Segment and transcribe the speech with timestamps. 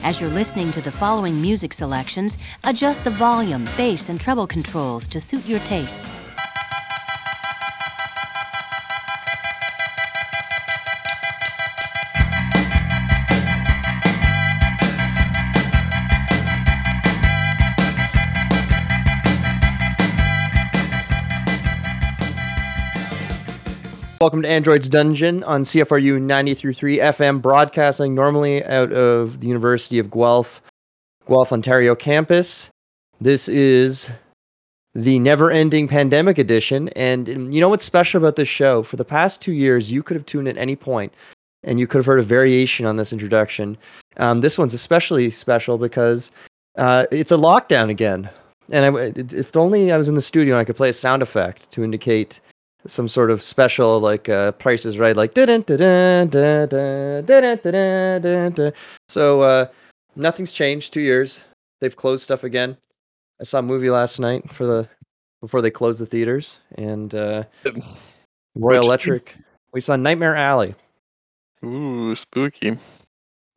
[0.00, 5.08] As you're listening to the following music selections, adjust the volume, bass, and treble controls
[5.08, 6.20] to suit your tastes.
[24.28, 30.10] Welcome to Android's Dungeon on CFRU 93.3 FM, broadcasting normally out of the University of
[30.10, 30.60] Guelph,
[31.26, 32.68] Guelph, Ontario campus.
[33.22, 34.10] This is
[34.94, 36.90] the never ending pandemic edition.
[36.90, 38.82] And you know what's special about this show?
[38.82, 41.14] For the past two years, you could have tuned at any point
[41.62, 43.78] and you could have heard a variation on this introduction.
[44.18, 46.30] Um, this one's especially special because
[46.76, 48.28] uh, it's a lockdown again.
[48.70, 51.70] And I, if only I was in the studio I could play a sound effect
[51.70, 52.40] to indicate
[52.90, 55.16] some sort of special like uh prices right?
[55.16, 55.34] Like
[59.08, 59.66] so uh
[60.16, 60.92] nothing's changed.
[60.92, 61.44] Two years.
[61.80, 62.76] They've closed stuff again.
[63.40, 64.88] I saw a movie last night for the
[65.40, 67.44] before they closed the theaters and uh
[68.54, 69.34] royal electric
[69.72, 70.74] we saw nightmare alley.
[71.64, 72.76] Ooh spooky.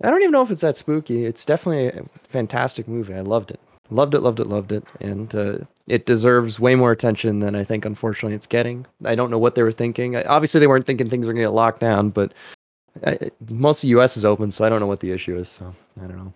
[0.04, 1.26] I don't even know if it's that spooky.
[1.26, 3.14] It's definitely a fantastic movie.
[3.14, 3.60] I loved it.
[3.90, 5.58] Loved it loved it loved it and uh
[5.92, 8.86] it deserves way more attention than i think unfortunately it's getting.
[9.06, 10.16] I don't know what they were thinking.
[10.16, 12.34] I- obviously they weren't thinking things were going to get locked down but
[13.06, 15.50] I, most of the us is open so i don't know what the issue is
[15.50, 16.34] so i don't know.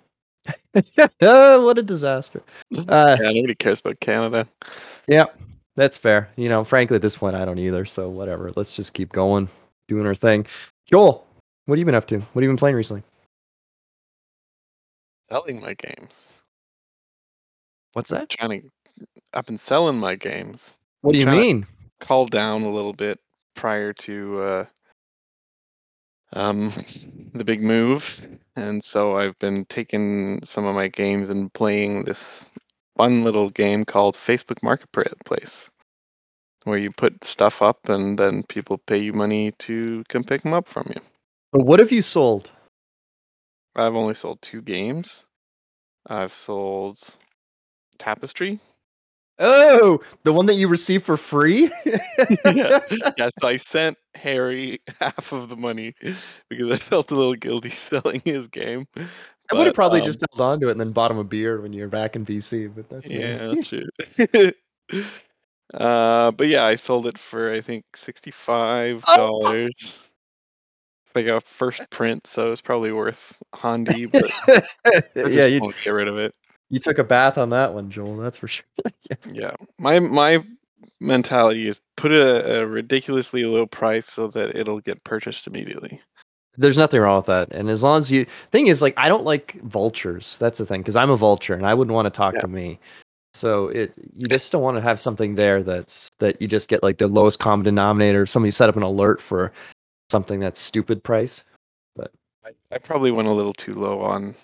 [1.66, 2.44] What a disaster.
[2.78, 4.48] Uh, Yeah, nobody cares about Canada.
[5.08, 5.26] yeah
[5.76, 6.30] that's fair.
[6.36, 8.52] You know frankly at this point i don't either so whatever.
[8.56, 9.48] Let's just keep going
[9.88, 10.46] doing our thing.
[10.92, 11.26] Joel
[11.66, 12.18] what have you been up to?
[12.20, 13.04] What have you been playing recently?
[15.32, 16.24] Selling my games.
[17.94, 18.30] what's that?
[18.30, 18.70] Trying to.
[19.34, 20.74] I've been selling my games.
[21.02, 21.68] what do you Trying to- mean
[22.02, 23.20] Called down a little bit
[23.56, 24.66] prior to uh,
[26.34, 26.72] um,
[27.34, 32.46] the big move, and so I've been taking some of my games and playing this
[32.98, 35.70] fun little game called Facebook Marketplace,
[36.66, 40.54] where you put stuff up and then people pay you money to come pick them
[40.54, 41.02] up from you.
[41.54, 42.52] but what have you sold
[43.78, 45.26] I've only sold two games.
[46.08, 46.98] I've sold
[47.98, 48.60] Tapestry.
[49.38, 51.72] Oh, the one that you received for free?
[51.86, 52.80] Yeah.
[53.18, 55.94] yes, I sent Harry half of the money
[56.50, 58.88] because I felt a little guilty selling his game.
[58.96, 61.24] I would have probably um, just held on to it and then bought him a
[61.24, 64.52] beer when you're back in BC, but that's yeah, true.
[65.74, 69.74] uh, but yeah, I sold it for I think sixty-five dollars.
[69.78, 74.32] It's like a first print, so it's probably worth Handy, but
[75.16, 76.36] yeah, you, won't get rid of it.
[76.70, 78.18] You took a bath on that one, Joel.
[78.18, 78.66] That's for sure.
[79.32, 80.44] Yeah, my my
[81.00, 86.02] mentality is put it a ridiculously low price so that it'll get purchased immediately.
[86.58, 89.26] There's nothing wrong with that, and as long as you thing is like I don't
[89.26, 90.38] like vultures.
[90.38, 92.42] That's the thing because I'm a vulture and I wouldn't want to talk Yeah.
[92.42, 92.80] to me.
[93.34, 96.82] So it you just don't want to have something there that's that you just get
[96.82, 98.26] like the lowest common denominator.
[98.26, 99.52] Somebody set up an alert for
[100.10, 101.44] something that's stupid price.
[102.46, 104.36] I, I probably went a little too low on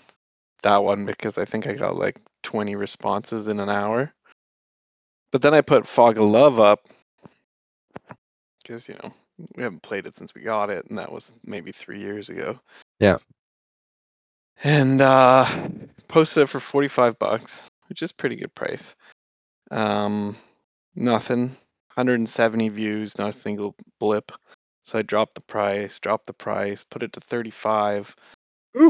[0.64, 4.14] that one because I think I got like 20 responses in an hour.
[5.32, 6.88] But then I put Fog of Love up
[8.62, 9.14] because, you know,
[9.56, 12.60] we haven't played it since we got it, and that was maybe three years ago.
[13.00, 13.18] Yeah.
[14.64, 15.70] And uh
[16.08, 18.96] posted it for 45 bucks, which is pretty good price.
[19.72, 20.38] Um
[20.96, 21.56] nothing.
[21.96, 24.32] 170 views, not a single blip.
[24.84, 28.16] So I dropped the price, dropped the price, put it to 35.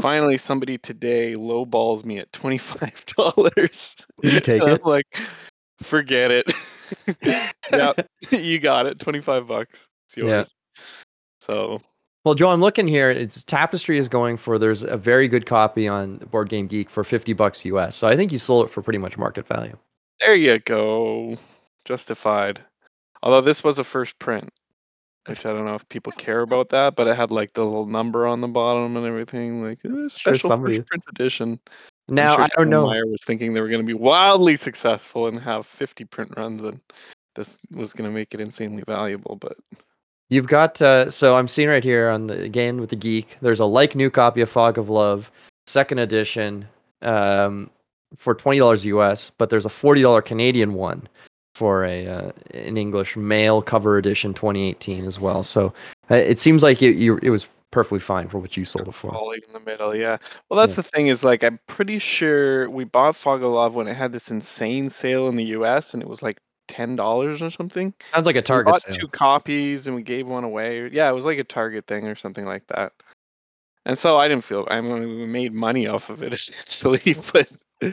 [0.00, 4.04] Finally, somebody today lowballs me at $25.
[4.22, 4.68] You take it?
[4.68, 5.06] I'm like,
[5.82, 6.52] forget it.
[7.70, 8.98] yep, you got it.
[8.98, 9.78] 25 bucks.
[10.08, 10.44] It's Yeah.
[11.40, 11.82] So,
[12.24, 13.10] Well, Joe, I'm looking here.
[13.10, 14.58] It's Tapestry is going for.
[14.58, 17.96] There's a very good copy on Board Game Geek for 50 bucks US.
[17.96, 19.76] So I think you sold it for pretty much market value.
[20.20, 21.36] there you go.
[21.84, 22.60] Justified.
[23.24, 24.50] Although this was a first print,
[25.26, 27.86] which I don't know if people care about that, but it had like the little
[27.86, 31.60] number on the bottom and everything, like eh, special somebody- first print edition.
[32.08, 32.86] I'm Now sure I don't know.
[32.86, 36.62] Meyer was thinking they were going to be wildly successful and have 50 print runs,
[36.64, 36.80] and
[37.36, 39.36] this was going to make it insanely valuable.
[39.36, 39.56] But
[40.28, 43.36] You've got uh, so I'm seeing right here on the again with the geek.
[43.42, 45.30] There's a like new copy of Fog of Love,
[45.66, 46.66] second edition,
[47.02, 47.70] um,
[48.16, 51.06] for twenty dollars US, but there's a forty dollar Canadian one
[51.54, 55.42] for a uh, an English male cover edition 2018 as well.
[55.42, 55.72] So
[56.10, 58.92] uh, it seems like it, you, it was perfectly fine for what you sold it
[58.94, 59.10] for.
[59.12, 60.18] falling in the middle, yeah.
[60.48, 60.82] Well, that's Yeah.
[60.82, 64.12] the thing is like I'm pretty sure we bought Fog of Love when it had
[64.12, 65.94] this insane sale in the U.S.
[65.94, 66.38] and it was like
[66.68, 67.92] ten dollars or something.
[68.14, 68.94] Sounds like a we Target bought sale.
[68.94, 70.88] two copies and we gave one away.
[70.90, 72.92] Yeah, it was like a Target thing or something like that.
[73.84, 77.48] and so I didn't feel I mean we made money off of it essentially, but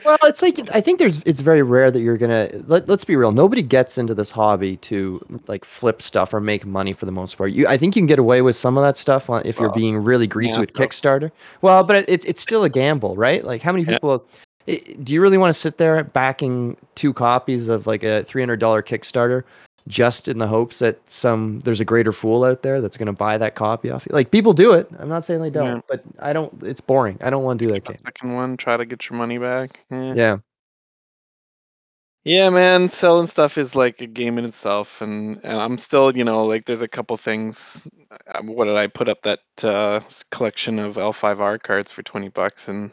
[0.05, 3.15] Well, it's like I think there's it's very rare that you're gonna let, let's be
[3.15, 3.31] real.
[3.31, 7.37] Nobody gets into this hobby to like flip stuff or make money for the most
[7.37, 7.51] part.
[7.51, 9.69] You, I think you can get away with some of that stuff on, if you're
[9.69, 11.31] Well, being really greasy yeah, with so- Kickstarter.
[11.61, 13.43] Well, but it, it's it's still a gamble, right?
[13.43, 13.93] Like how many Yeah.
[13.93, 14.25] people?
[15.01, 18.59] do you really want to sit there backing two copies of like a three hundred
[18.59, 19.43] dollar Kickstarter
[19.89, 23.37] just in the hopes that some there's a greater fool out there that's gonna buy
[23.37, 24.13] that copy off you?
[24.13, 24.87] Like people do it.
[24.99, 25.81] I'm not saying they don't, Yeah.
[25.89, 26.53] but I don't.
[26.63, 27.17] It's boring.
[27.21, 27.97] I don't want to do that game.
[27.97, 29.79] second one try to get your money back.
[29.91, 30.13] Eh.
[30.15, 30.37] Yeah.
[32.25, 36.23] Yeah, man, selling stuff is like a game in itself, and, and I'm still, you
[36.25, 37.81] know, like there's a couple things.
[38.27, 42.67] uh, What did I put up that uh, collection of L5R cards for 20 bucks,
[42.67, 42.91] and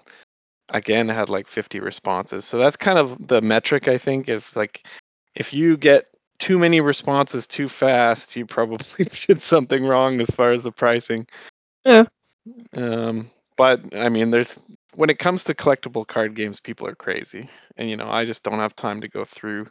[0.70, 2.44] again had like 50 responses.
[2.44, 4.28] So that's kind of the metric I think.
[4.28, 4.86] Is like
[5.34, 6.06] if you get
[6.38, 11.26] too many responses too fast, you probably did something wrong as far as the pricing.
[11.84, 12.04] Yeah.
[12.74, 14.58] Um, but I mean, there's
[14.94, 18.42] when it comes to collectible card games, people are crazy, and you know, I just
[18.42, 19.68] don't have time to go through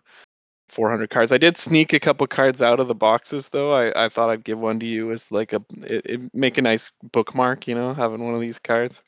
[0.69, 1.31] 400 cards.
[1.31, 3.73] I did sneak a couple cards out of the boxes though.
[3.73, 6.61] I, I thought I'd give one to you as like a it, it make a
[6.61, 9.03] nice bookmark, you know, having one of these cards.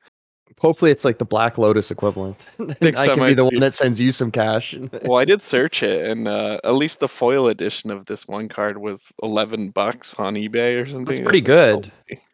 [0.59, 2.47] Hopefully, it's like the Black Lotus equivalent.
[2.81, 4.75] Next I can I be the one that sends you some cash.
[5.03, 8.49] Well, I did search it, and uh, at least the foil edition of this one
[8.49, 11.05] card was 11 bucks on eBay or something.
[11.05, 11.91] That's pretty good.
[12.09, 12.21] "Holy."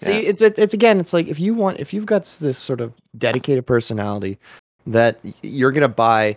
[0.00, 2.80] See, it's it, it's again, it's like if you want, if you've got this sort
[2.80, 4.38] of dedicated personality
[4.86, 6.36] that you're gonna buy,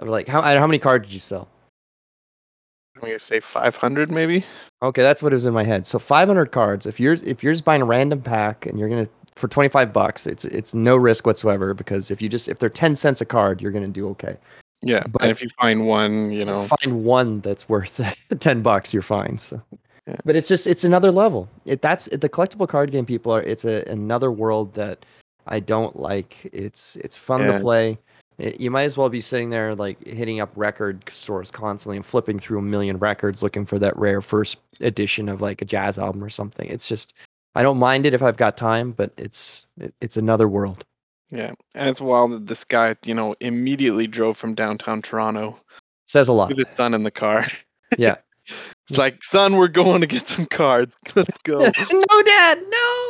[0.00, 1.48] like how how many cards did you sell?
[2.96, 4.44] I'm gonna say 500 maybe.
[4.82, 5.86] Okay, that's what it was in my head.
[5.86, 6.86] So 500 cards.
[6.86, 10.26] If you're if you're just buying a random pack and you're gonna for 25 bucks,
[10.26, 13.60] it's it's no risk whatsoever because if you just if they're 10 cents a card,
[13.62, 14.36] you're gonna do okay.
[14.82, 18.00] Yeah, But- and if you find one, you know, find one that's worth
[18.40, 19.60] 10 bucks you're fine so
[20.06, 20.16] Yeah.
[20.24, 23.64] but it's just it's another level it that's the collectible card game people are it's
[23.64, 25.04] a another world that
[25.48, 27.52] i don't like it's it's fun Yeah.
[27.52, 27.98] to play
[28.38, 32.06] It- you might as well be sitting there like hitting up record stores constantly and
[32.06, 35.98] flipping through a million records looking for that rare first edition of like a jazz
[35.98, 37.14] album or something it's just
[37.56, 40.84] i don't mind it if i've got time but it's it, it's another world
[41.30, 45.58] yeah, and it's wild that this guy, you know, immediately drove from downtown Toronto
[46.06, 47.44] says a lot with his son in the car.
[47.98, 48.14] yeah
[48.88, 50.94] It's like, son, we're going to get some cards.
[51.16, 51.58] Let's go.
[51.90, 53.08] no dad no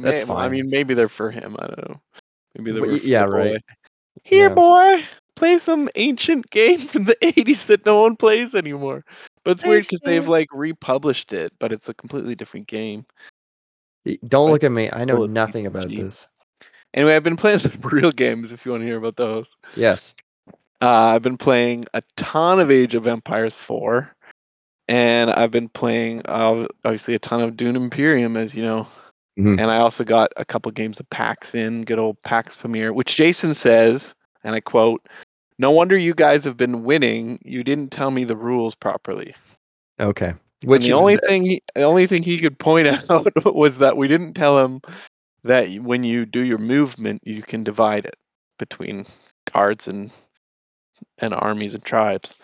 [0.00, 0.36] That's fine.
[0.42, 1.54] I mean, maybe they're for him.
[1.58, 2.00] I don't know.
[2.56, 2.94] Maybe they But were.
[2.94, 3.64] y- for yeah, the right.
[4.24, 4.54] Here, Yeah.
[4.54, 9.04] boy, play some ancient game from the '80s that no one plays anymore.
[9.46, 13.06] But it's weird because they've like republished it, but it's a completely different game.
[14.26, 14.90] Don't look at me.
[14.92, 16.26] I know nothing about this.
[16.94, 18.52] Anyway, I've been playing some real games.
[18.52, 20.14] If you want to hear about those, Yes.
[20.82, 24.12] uh, I've been playing a ton of Age of Empires 4,
[24.88, 28.86] and I've been playing uh, obviously a ton of Dune Imperium, as you know.
[29.38, 29.60] Mhm.
[29.60, 33.14] And I also got a couple games of PAX in, good old PAX Pamir, which
[33.16, 35.06] Jason says, and I quote,
[35.58, 37.38] "No wonder you guys have been winning.
[37.44, 39.34] You didn't tell me the rules properly."
[40.00, 40.34] Okay.
[40.64, 44.08] Which the only thing, he, the only thing he could point out was that we
[44.08, 44.80] didn't tell him
[45.44, 48.16] that when you do your movement, you can divide it
[48.58, 49.06] between
[49.46, 50.10] cards and
[51.18, 52.36] and armies and tribes.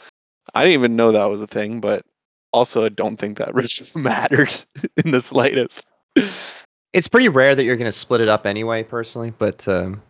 [0.54, 2.04] I didn't even know that was a thing, but
[2.52, 4.66] also I don't think that really matters
[5.04, 5.82] in the slightest.
[6.92, 9.32] it's pretty rare that you're going to split it up anyway, personally.
[9.36, 10.02] But um,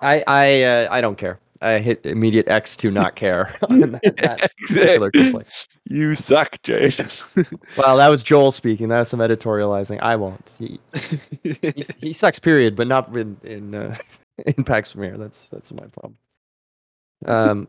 [0.00, 1.38] I I uh, I don't care.
[1.60, 5.46] I hit immediate X to not care that, that.
[5.90, 7.08] You suck, Jason.
[7.76, 8.88] Well, that was Joel speaking.
[8.88, 10.00] That was some editorializing.
[10.00, 10.56] I won't.
[10.58, 10.78] He
[11.42, 12.38] he, he sucks.
[12.38, 12.76] Period.
[12.76, 13.96] But not in in uh,
[14.46, 15.16] in Pax Pamir.
[15.16, 16.16] That's that's my problem.
[17.26, 17.68] Um.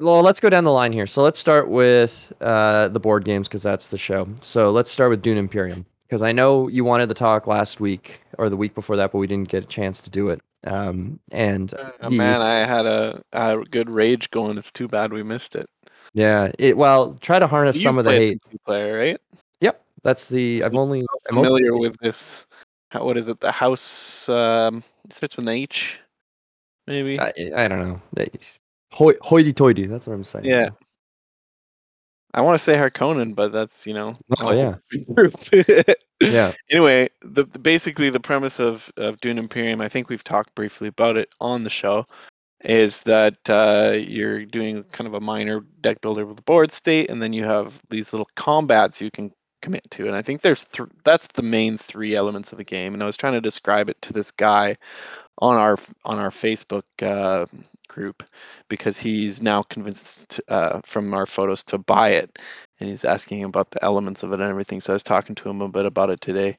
[0.00, 1.06] Well, let's go down the line here.
[1.06, 4.26] So let's start with uh, the board games because that's the show.
[4.40, 8.20] So let's start with Dune Imperium because I know you wanted to talk last week
[8.38, 10.40] or the week before that, but we didn't get a chance to do it.
[10.66, 14.56] Um, and Uh, you- man, I had a, a good rage going.
[14.58, 15.68] It's too bad we missed it.
[16.14, 18.42] yeah, it well try to harness You some of the hate.
[18.64, 19.20] Player, right?
[19.60, 22.46] Yep, that's the I've only I'm only- Familiar with this?
[22.90, 23.40] How, what is it?
[23.40, 24.28] The house.
[24.28, 26.00] Um, it starts with an H,
[26.86, 27.18] maybe.
[27.20, 28.00] I, I don't know.
[28.92, 29.86] Hoi- hoity-toity.
[29.86, 30.44] That's what I'm saying.
[30.44, 30.70] Yeah.
[32.34, 34.16] I want to say Harkonnen, but that's you know.
[34.40, 34.74] Oh, yeah.
[36.20, 36.52] yeah.
[36.68, 40.88] Anyway, the, the basically the premise of of Dune Imperium, I think we've talked briefly
[40.88, 42.04] about it on the show,
[42.64, 47.08] is that uh, you're doing kind of a minor deck builder with a board state,
[47.08, 49.30] and then you have these little combats you can
[49.62, 50.06] commit to.
[50.06, 52.94] And I think there's th- that's the main three elements of the game.
[52.94, 54.76] And I was trying to describe it to this guy
[55.38, 57.46] on our on our Facebook uh,
[57.88, 58.22] group
[58.68, 62.38] because he's now convinced to, uh, from our photos to buy it,
[62.80, 64.80] and he's asking about the elements of it and everything.
[64.80, 66.56] So I was talking to him a bit about it today,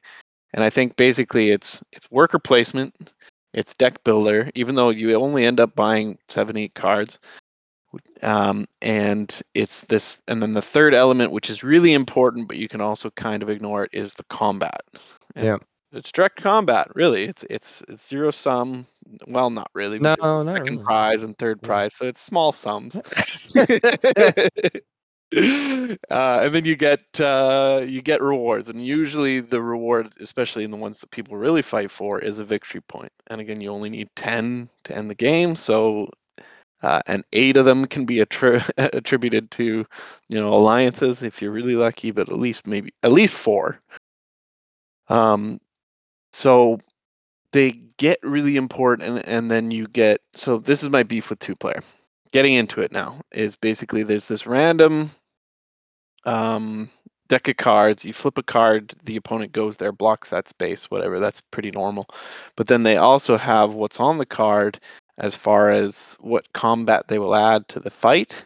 [0.54, 3.10] and I think basically it's it's worker placement,
[3.54, 4.50] it's deck builder.
[4.54, 7.18] Even though you only end up buying seven eight cards,
[8.22, 12.68] um, and it's this and then the third element which is really important but you
[12.68, 14.80] can also kind of ignore it is the combat
[15.34, 15.58] and Yeah.
[15.92, 17.24] It's direct combat really.
[17.24, 18.86] It's it's it's zero sum.
[19.26, 20.84] Well not really No, not second really.
[20.84, 22.96] prize and third prize so it's small sums.
[25.34, 30.70] Uh, and then you get uh, you get rewards and usually the reward especially in
[30.70, 33.10] the ones that people really fight for is a victory point.
[33.26, 36.08] and again you only need 10 to end the game so
[36.82, 39.84] uh, and eight of them can be attri- attributed to
[40.28, 43.80] you know alliances if you're really lucky but at least maybe at least four.
[45.08, 45.60] Um
[46.36, 46.78] so
[47.52, 51.38] they get really important and, and then you get so this is my beef with
[51.38, 51.82] two player
[52.30, 55.10] getting into it now is basically there's this random
[56.26, 56.90] um
[57.28, 58.04] deck of cards.
[58.04, 62.06] You flip a card the opponent goes there blocks that space whatever that's pretty normal.
[62.54, 64.78] But then they also have what's on the card
[65.18, 68.44] as far as what combat they will add to the fight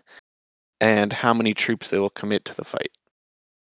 [0.81, 2.93] and how many troops they will commit to the fight.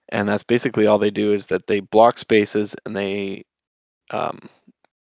[0.08, 3.44] And that's basically all they do is that they block spaces and they
[4.10, 4.48] um,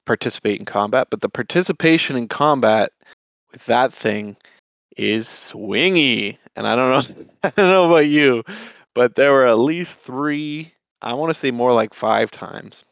[0.06, 2.92] participate in combat but the participation in combat
[3.52, 4.36] with that thing
[4.96, 8.42] is swingy and i don't know i don't know about you
[8.94, 12.84] but there were at least three i want to say more like five times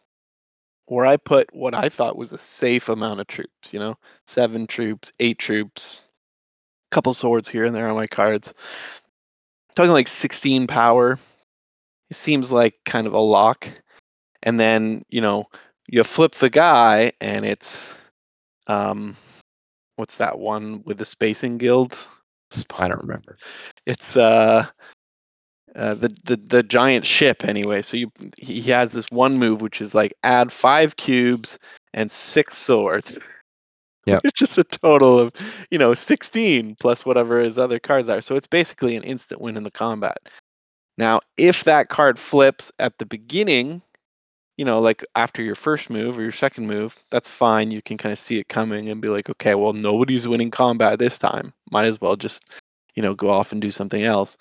[0.87, 4.67] where i put what i thought was a safe amount of troops you know seven
[4.67, 6.03] troops eight troops
[6.91, 8.53] a couple swords here and there on my cards.
[9.77, 11.19] Talking like 16 power
[12.11, 13.71] it seems like kind of a lock.
[14.43, 15.47] And then you know
[15.91, 17.93] you flip the guy and it's
[18.69, 19.17] um
[19.97, 22.07] what's that one with the spacing guild?
[22.79, 23.37] I don't remember.
[23.87, 24.67] it's uh,
[25.77, 27.83] uh the, the the giant ship anyway.
[27.83, 31.59] So you he has this one move which is like add five cubes
[31.93, 33.19] and six swords.
[34.07, 34.21] Yep.
[34.25, 35.33] it's just a total of
[35.71, 38.21] you know 16 plus whatever his other cards are.
[38.21, 40.19] So it's basically an instant win in the combat.
[40.99, 43.83] Now if that card flips at the beginning
[44.57, 47.97] you know like after your first move or your second move that's fine you can
[47.97, 51.53] kind of see it coming and be like okay well nobody's winning combat this time
[51.71, 52.45] might as well just
[52.95, 54.37] you know go off and do something else.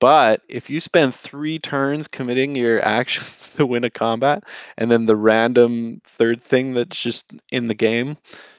[0.00, 4.44] But if you spend three turns committing your actions to win a combat
[4.78, 8.16] and then the random third thing that's just in the game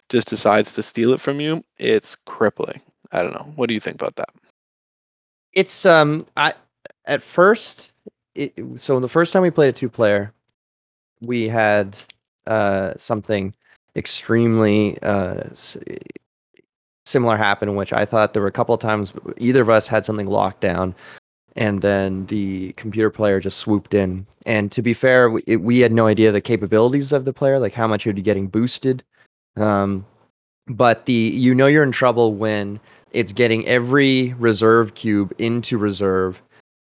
[0.10, 2.82] just decides to steal it from you it's crippling.
[3.12, 3.52] I don't know.
[3.56, 4.30] What do you think about that?
[5.54, 6.54] It's um I
[7.06, 7.92] at first
[8.34, 10.34] it, so the first time we played a two player,
[11.25, 12.00] we had
[12.48, 13.53] uh something
[13.96, 15.44] extremely uh
[17.05, 20.05] similar happen which I thought there were a couple of times either of us had
[20.05, 20.96] something locked down
[21.55, 24.25] and then the computer player just swooped in.
[24.46, 27.60] And to be fair we, it, we had no idea the capabilities of the player
[27.60, 29.03] like how much he would be getting boosted.
[29.55, 30.05] Um
[30.67, 32.79] but the you know you're in trouble when
[33.12, 36.41] it's getting every reserve cube into reserve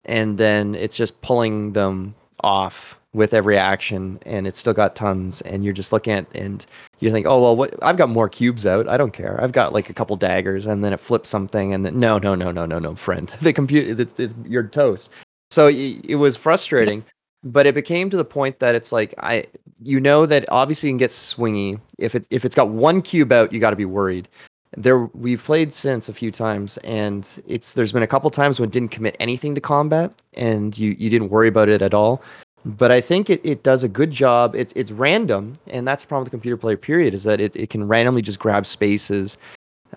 [0.04, 5.40] and then it's just pulling them off with every action and it's still got tons
[5.42, 6.66] and you're just looking at and
[7.00, 8.88] you think oh well what i've got more cubes out.
[8.88, 9.42] I don't care.
[9.42, 12.34] I've got like a couple daggers and then it flips something and then no no
[12.34, 13.34] no no no no friend.
[13.40, 14.06] The computer
[14.44, 15.08] you're toast.
[15.50, 17.04] So it was frustrating
[17.44, 19.46] but it became to the point that it's like i
[19.80, 21.80] you know that obviously you can get swingy.
[21.96, 24.28] If it if it's got one cube out you got to be worried.
[24.76, 28.68] There we've played since a few times and it's there's been a couple times when
[28.68, 32.22] it didn't commit anything to combat and you you didn't worry about it at all
[32.64, 34.54] but i think it, it does a good job.
[34.54, 37.54] It's it's random and that's the problem with the computer player period is that it,
[37.56, 39.38] it can randomly just grab spaces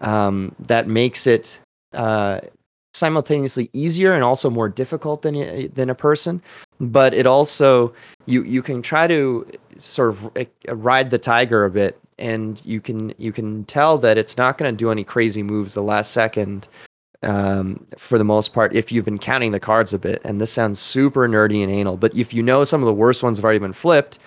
[0.01, 1.59] um, that makes it
[1.93, 2.39] uh,
[2.93, 6.41] simultaneously easier and also more difficult than than a person.
[6.79, 7.93] But it also
[8.25, 9.45] you you can try to
[9.77, 14.17] sort of uh, ride the tiger a bit and you can you can tell that
[14.17, 16.67] it's not going to do any crazy moves the last second
[17.23, 20.51] um, for the most part if you've been counting the cards a bit and this
[20.51, 23.45] sounds super nerdy and anal but if you know some of the worst ones have
[23.45, 24.19] already been flipped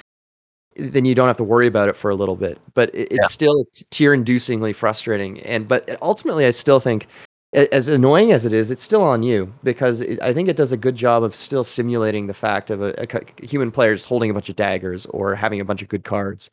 [0.76, 2.58] then you don't have to worry about it for a little bit.
[2.74, 7.06] But it, it's still tear inducingly frustrating and but ultimately i still think
[7.54, 10.72] as annoying as it is, it's still on you because it, I think it does
[10.72, 13.06] a good job of still simulating the fact of a
[13.40, 16.50] human player just holding a bunch of daggers or having a bunch of good cards,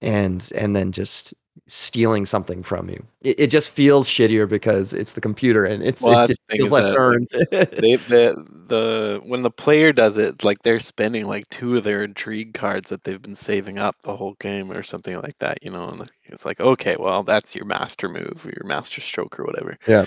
[0.00, 1.32] and and then just
[1.68, 3.04] stealing something from you.
[3.20, 6.86] It, it just feels shittier because it's the computer and it's Well, it, feels less
[6.86, 7.28] earned.
[7.50, 12.02] they the the when the player does it, like they're spending like two of their
[12.02, 15.70] intrigue cards that they've been saving up the whole game or something like that, you
[15.70, 15.88] know.
[15.88, 19.78] And it's like, okay, well, that's your master move, or your master stroke, or whatever.
[19.86, 20.06] Yeah.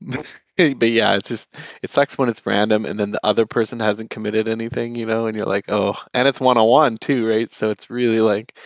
[0.56, 4.10] but yeah, it's just it sucks when it's random and then the other person hasn't
[4.10, 7.52] committed anything, you know, and you're like, oh, and it's one on one too, right?
[7.52, 8.58] So it's really like,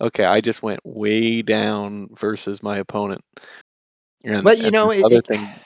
[0.00, 3.22] okay, I just went way down versus my opponent.
[4.24, 5.48] And, But, you know, it- other it- thing.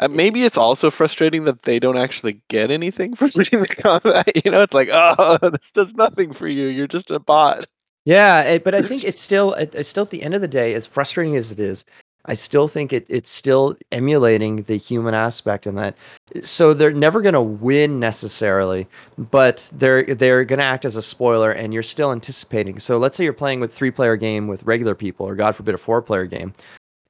[0.00, 4.44] Uh, maybe it's also frustrating that they don't actually get anything from winning the combat.
[4.44, 6.66] You know, it's like, oh, this does nothing for you.
[6.66, 7.66] You're just a bot.
[8.04, 10.48] Yeah, it, but I think it's still it- it's still at the end of the
[10.48, 11.84] day, as frustrating as it is,
[12.26, 15.96] I still think it it's still emulating the human aspect in that.
[16.42, 18.86] So they're never going to win necessarily,
[19.18, 22.78] but they're they're going to act as a spoiler, and you're still anticipating.
[22.78, 25.74] So let's say you're playing with three player game with regular people, or God forbid
[25.74, 26.52] a four player game.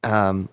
[0.02, 0.49] Um,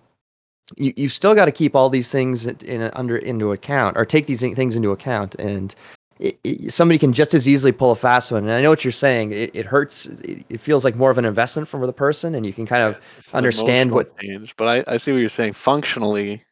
[0.76, 4.04] you you've still got to keep all these things in, in under into account, or
[4.04, 5.74] take these things into account, and
[6.22, 8.44] it, it, somebody can just as easily pull a fast one.
[8.44, 9.32] And I know what you're saying.
[9.32, 10.06] It, it hurts.
[10.06, 13.00] It, feels like more of an investment for the person, and you can kind of
[13.18, 14.54] It's understand what- change.
[14.56, 15.54] But I, I see what you're saying.
[15.54, 16.42] Functionally,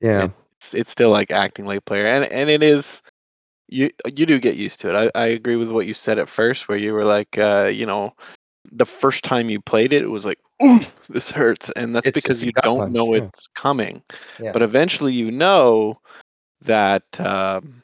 [0.00, 3.02] yeah it's, it's still like acting like player, and and it is.
[3.68, 5.10] You you do get used to it.
[5.14, 7.86] I, I agree with what you said at first, where you were like, uh, you
[7.86, 8.14] know,
[8.70, 12.22] the first time you played it, it was like, ooh, this hurts, and that's It's-
[12.22, 13.22] because you don't punch, know yeah.
[13.22, 14.02] it's coming.
[14.38, 14.52] Yeah.
[14.52, 15.98] But eventually, you know
[16.62, 17.82] that um,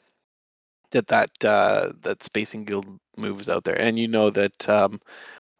[0.91, 2.85] that that uh, that Spacing Guild
[3.17, 4.99] moves out there, and you know that um,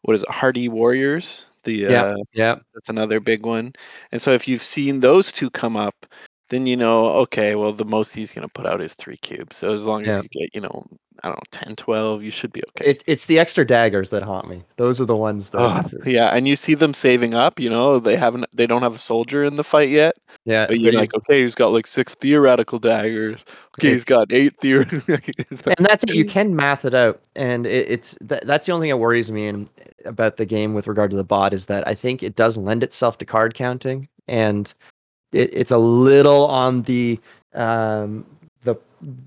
[0.03, 1.48] what is it, Hardy Warriors?
[1.63, 2.01] The Yeah.
[2.03, 3.74] uh, yeah that's another big one.
[4.12, 6.05] And so if you've seen those two come up,
[6.50, 9.58] then you know, okay, well, the most he's going to put out is three cubes.
[9.58, 10.22] So as long as Yeah.
[10.24, 10.86] you get, you know,
[11.22, 12.91] I don't know, 10, 12, you should be okay.
[12.91, 14.63] it, it's the extra daggers that haunt me.
[14.77, 17.60] Those are the ones that yeah, and you see them saving up.
[17.60, 20.15] You know, they haven't, they don't have a soldier in the fight yet.
[20.46, 20.65] yeah.
[20.68, 23.44] But you're like, okay, he's got like six theoretical daggers.
[23.77, 25.15] Okay, he's It's- got eight theoretical.
[25.50, 26.15] and that's it.
[26.15, 29.29] You can math it out, and it, it's that, that's the only thing that worries
[29.29, 29.68] me in,
[30.06, 32.82] about the game with regard to the bot is that I think it does lend
[32.82, 34.74] itself to card counting, and
[35.31, 37.19] it, it's a little on the
[37.53, 38.25] um,
[38.63, 38.75] the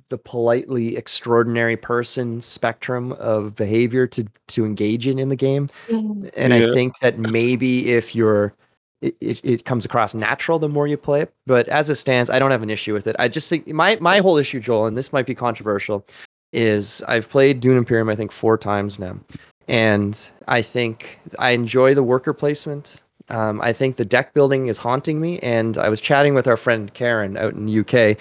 [0.08, 5.68] the politely extraordinary person spectrum of behavior to to engage in in the game.
[6.36, 8.54] And I think that maybe if you're
[9.00, 11.32] it, it, it comes across natural the more you play it.
[11.46, 13.16] But as it stands, I don't have an issue with it.
[13.18, 16.06] I just think my my whole issue, Joel, and this might be controversial,
[16.52, 19.18] is I've played Dune Imperium I think four times now,
[19.68, 23.00] and I think I enjoy the worker placement.
[23.32, 26.56] Um, I think the deck building is haunting me, and I was chatting with our
[26.58, 28.18] friend Karen out in the UK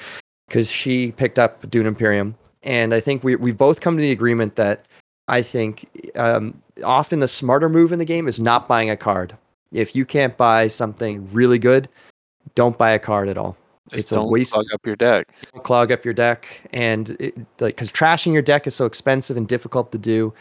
[0.48, 4.12] because she picked up Dune Imperium, and I think we we've both come to the
[4.12, 4.86] agreement that
[5.28, 9.36] I think um, often the smarter move in the game is not buying a card.
[9.74, 11.90] If you can't buy something really good,
[12.56, 13.58] don't buy a card at all.
[13.90, 15.28] Just it's a don't waste- clog up your deck.
[15.64, 19.46] Clog up your deck, and it, like because trashing your deck is so expensive and
[19.46, 20.34] difficult to do,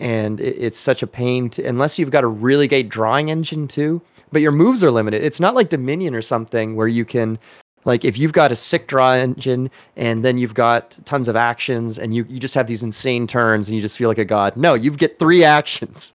[0.00, 3.68] and it, it's such a pain to unless you've got a really great drawing engine
[3.68, 4.00] too.
[4.32, 5.24] But your moves are limited.
[5.24, 7.38] It's not like Dominion or something where you can.
[7.84, 11.98] Like if you've got a sick draw engine and then you've got tons of actions
[11.98, 14.54] and you, you just have these insane turns and you just feel like a god.
[14.56, 16.12] No, you get three actions.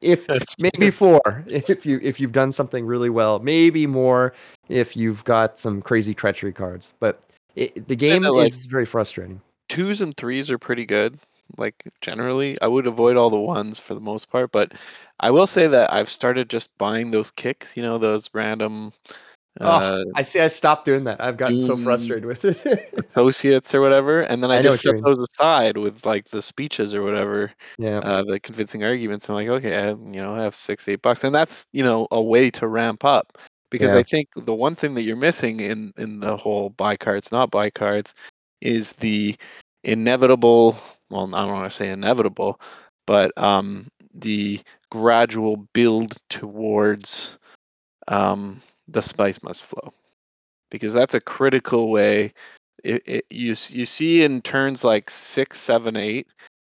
[0.00, 0.26] If
[0.58, 4.34] maybe four if you if you've done something really well maybe more
[4.68, 7.22] if you've got some crazy treachery cards but
[7.56, 9.40] it, the game like- is very frustrating
[9.70, 11.18] twos and threes are pretty good.
[11.58, 14.72] Like generally, I would avoid all the ones for the most part, but
[15.20, 17.76] I will say that I've started just buying those kicks.
[17.76, 18.92] You know, those random
[19.60, 23.74] uh, oh, i see i stopped doing that i've gotten so frustrated with it associates
[23.74, 27.02] or whatever, and then I, I just set those aside with like the speeches or
[27.02, 29.28] whatever, yeah uh, the convincing arguments.
[29.28, 32.06] I'm like, okay, I, you know, I have six, eight bucks, and that's you know
[32.10, 33.38] a way to ramp up
[33.70, 34.00] because Yeah.
[34.00, 37.50] I think the one thing that you're missing in in the whole buy cards, not
[37.50, 38.14] buy cards,
[38.60, 39.34] is the
[39.84, 40.76] inevitable.
[41.10, 42.60] Well, I don't want to say inevitable,
[43.06, 47.38] but um, the gradual build towards
[48.08, 49.92] um, the spice must flow,
[50.70, 52.32] because that's a critical way.
[52.82, 56.28] It, it, you you see in turns like six, seven, eight,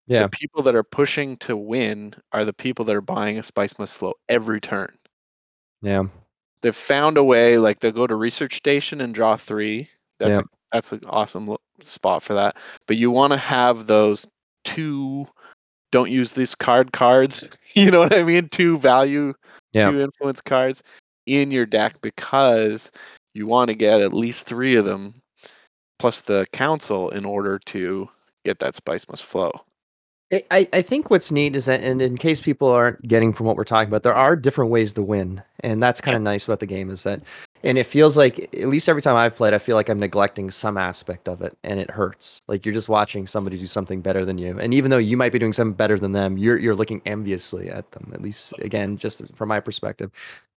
[0.06, 3.42] yeah the people that are pushing to win are the people that are buying a
[3.42, 4.96] spice must flow every turn.
[5.82, 6.04] yeah
[6.62, 9.88] They've found a way, like they'll go to research station and draw three.
[10.18, 10.44] That's Yeah.
[10.72, 12.56] That's an awesome spot for that.
[12.86, 14.26] But you want to have those
[14.64, 15.26] two.
[15.92, 17.48] Don't use these card cards.
[17.74, 18.48] You know what I mean?
[18.48, 19.34] Two value,
[19.74, 19.90] Yeah.
[19.90, 20.82] two influence cards
[21.26, 22.90] in your deck because
[23.34, 25.20] you want to get at least three of them,
[25.98, 28.08] plus the council, in order to
[28.46, 29.50] get that spice must flow.
[30.32, 33.44] I- I, I think what's neat is that, and in case people aren't getting from
[33.44, 36.46] what we're talking about, there are different ways to win, and that's kind of nice
[36.46, 37.20] about the game is that,
[37.66, 40.50] and it feels like at least every time I've played, I feel like I'm neglecting
[40.50, 42.42] some aspect of it, and it hurts.
[42.46, 45.32] Like you're just watching somebody do something better than you, and even though you might
[45.32, 48.10] be doing something better than them, you're you're looking enviously at them.
[48.14, 50.10] At least again, just from my perspective,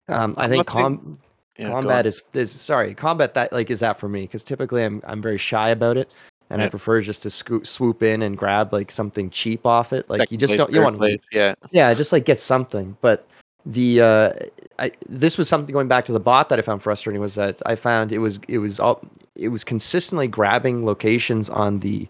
[0.08, 1.18] um, I think com-
[1.58, 5.02] Yeah, combat is is sorry combat that like is that for me because typically I'm
[5.06, 6.08] I'm very shy about it
[6.50, 10.08] and I prefer just to scoop, swoop in and grab like something cheap off it
[10.08, 11.54] like you just place, don't you want to yeah.
[11.72, 13.26] yeah just like get something but
[13.66, 14.32] the uh
[14.78, 17.60] I this was something going back to the bot that I found frustrating was that
[17.66, 19.00] I found it was it was all
[19.34, 22.08] it was consistently grabbing locations on the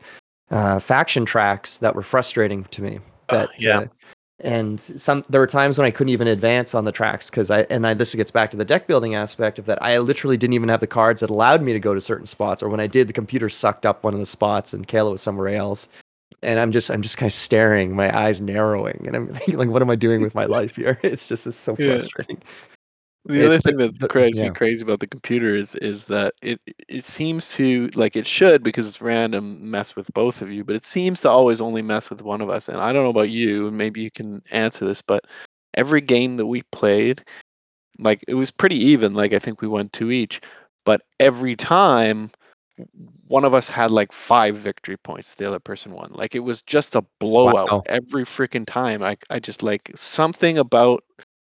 [0.50, 3.78] uh faction tracks that were frustrating to me that yeah.
[3.78, 3.86] uh,
[4.40, 7.62] and some there were times when I couldn't even advance on the tracks because I
[7.62, 10.54] and I this gets back to the deck building aspect of that I literally didn't
[10.54, 12.86] even have the cards that allowed me to go to certain spots or when I
[12.86, 15.88] did the computer sucked up one of the spots and Kayla was somewhere else
[16.42, 19.68] and I'm just I'm just kind of staring my eyes narrowing and I'm thinking like
[19.68, 21.88] what am I doing with my life here it's just it's so Yeah.
[21.98, 22.42] frustrating
[23.24, 24.50] The It- other thing that's but- crazy yeah.
[24.50, 28.86] crazy about the computer is is that it it seems to like it should because
[28.86, 32.22] it's random mess with both of you, but it seems to always only mess with
[32.22, 32.68] one of us.
[32.68, 35.24] And I don't know about you, and maybe you can answer this, but
[35.74, 37.22] every game that we played,
[37.98, 39.12] like it was pretty even.
[39.14, 40.40] Like I think we won two each,
[40.86, 42.30] but every time
[43.26, 46.10] one of us had like five victory points the other person won.
[46.12, 47.82] Like it was just a blowout Wow.
[47.86, 49.02] every freaking time.
[49.02, 51.04] I i just like something about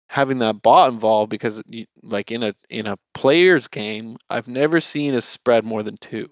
[0.09, 4.81] having that bot involved because you, like in a in a player's game i've never
[4.81, 6.29] seen a spread more than two.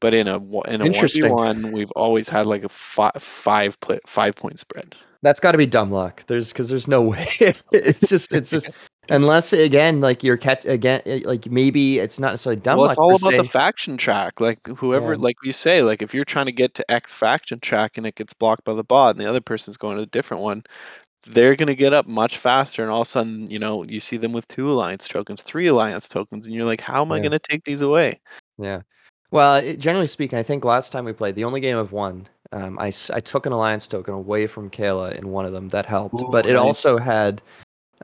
[0.00, 0.84] But in a one- in a.
[0.84, 4.94] 1v1 we've always had like a five five play, five point spread.
[5.22, 6.22] That's got to be dumb luck.
[6.26, 7.26] There's because there's no way.
[7.72, 8.68] It's just it's just
[9.10, 12.98] unless again like you're catch again eh, like maybe it's not necessarily dumb well it's
[12.98, 15.18] all about the faction track like whoever Yeah.
[15.20, 18.14] like you say like if you're trying to get to x faction track and it
[18.14, 20.64] gets blocked by the bot and the other person's going to a different one
[21.28, 24.00] they're going to get up much faster and all of a sudden you know you
[24.00, 27.18] see them with two alliance tokens three alliance tokens and you're like how am i
[27.18, 28.18] going to take these away
[28.58, 28.82] Yeah.
[29.32, 32.28] Well, it, generally speaking, I think last time we played, the only game I've won,
[32.52, 35.68] um, I, I took an alliance token away from Kayla in one of them.
[35.70, 36.14] That helped.
[36.22, 36.62] Ooh, but it nice.
[36.62, 37.42] also had,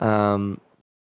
[0.00, 0.60] um,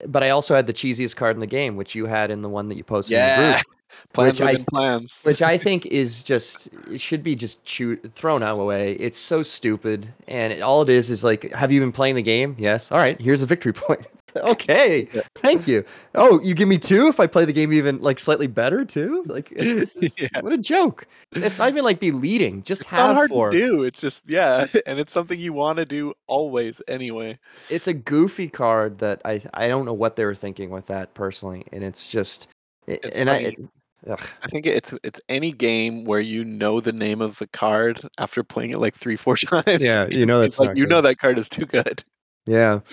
[0.08, 2.50] but I also had the cheesiest card in the game, which you had in the
[2.50, 3.54] one that you posted in the yeah.
[3.54, 3.66] group,
[4.14, 8.44] plans Which I plans which I think is just it should be just chewed, thrown
[8.44, 8.94] out away.
[8.94, 12.22] It's so stupid, and it, all it is is like, have you been playing the
[12.22, 12.56] game?
[12.60, 12.92] Yes.
[12.92, 13.20] All right.
[13.20, 14.06] Here's a victory point.
[14.36, 15.08] okay.
[15.14, 15.22] Yeah.
[15.36, 15.86] Thank you.
[16.16, 19.24] Oh, you give me two if I play the game even like slightly better too.
[19.28, 20.28] Like this is, Yeah.
[20.42, 21.06] what a joke.
[21.34, 22.64] It's not even like be leading.
[22.64, 23.52] Just it's have not hard four.
[23.52, 27.38] to do it's just yeah and it's something you want to do always anyway
[27.70, 31.14] It's a goofy card that I I don't know what they were thinking with that
[31.14, 32.48] personally, and it's just
[32.88, 33.34] it- It's and I.
[33.36, 33.46] funny.
[33.50, 33.70] It,
[34.10, 34.22] ugh.
[34.42, 38.44] I think it's it's any game where you know the name of the card after
[38.44, 39.82] playing it like three four times.
[39.82, 40.90] Yeah, you know it's that's like you good.
[40.90, 42.04] know that card is too good.
[42.46, 42.80] Yeah.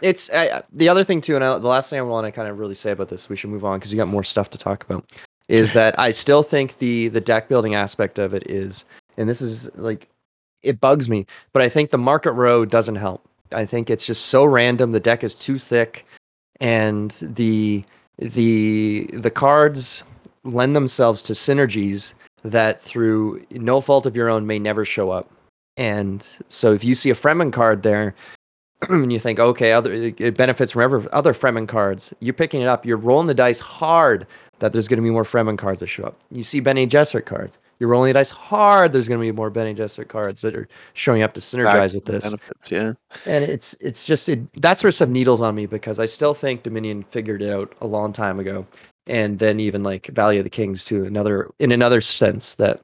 [0.00, 2.48] It's uh, the other thing too, and I, the last thing I want to kind
[2.48, 4.58] of really say about this, we should move on because you got more stuff to
[4.58, 5.04] talk about.
[5.48, 8.84] Is that I still think the the deck building aspect of it is,
[9.16, 10.08] and this is like,
[10.62, 13.28] it bugs me, but I think the market row doesn't help.
[13.50, 14.92] I think it's just so random.
[14.92, 16.06] The deck is too thick,
[16.60, 17.84] and the
[18.18, 20.04] the the cards
[20.44, 25.30] lend themselves to synergies that through no fault of your own may never show up.
[25.76, 28.14] And so if you see a Fremen card there,
[28.88, 32.14] and you think, okay, other it benefits from ever, other Fremen cards.
[32.20, 32.86] You're picking it up.
[32.86, 34.26] You're rolling the dice hard
[34.60, 36.16] that there's going to be more Fremen cards that show up.
[36.30, 37.58] You see Bene Gesserit cards.
[37.78, 38.92] You're rolling the dice hard.
[38.92, 42.04] There's going to be more Bene Gesserit cards that are showing up to synergize with
[42.04, 42.24] this.
[42.24, 42.70] benefits.
[42.70, 42.92] Yeah,
[43.26, 46.34] And it's it's just it, that sort of stuff needles on me because I still
[46.34, 48.66] think Dominion figured it out a long time ago,
[49.08, 51.04] and then even like Valley of the Kings too.
[51.04, 52.80] Another in another sense that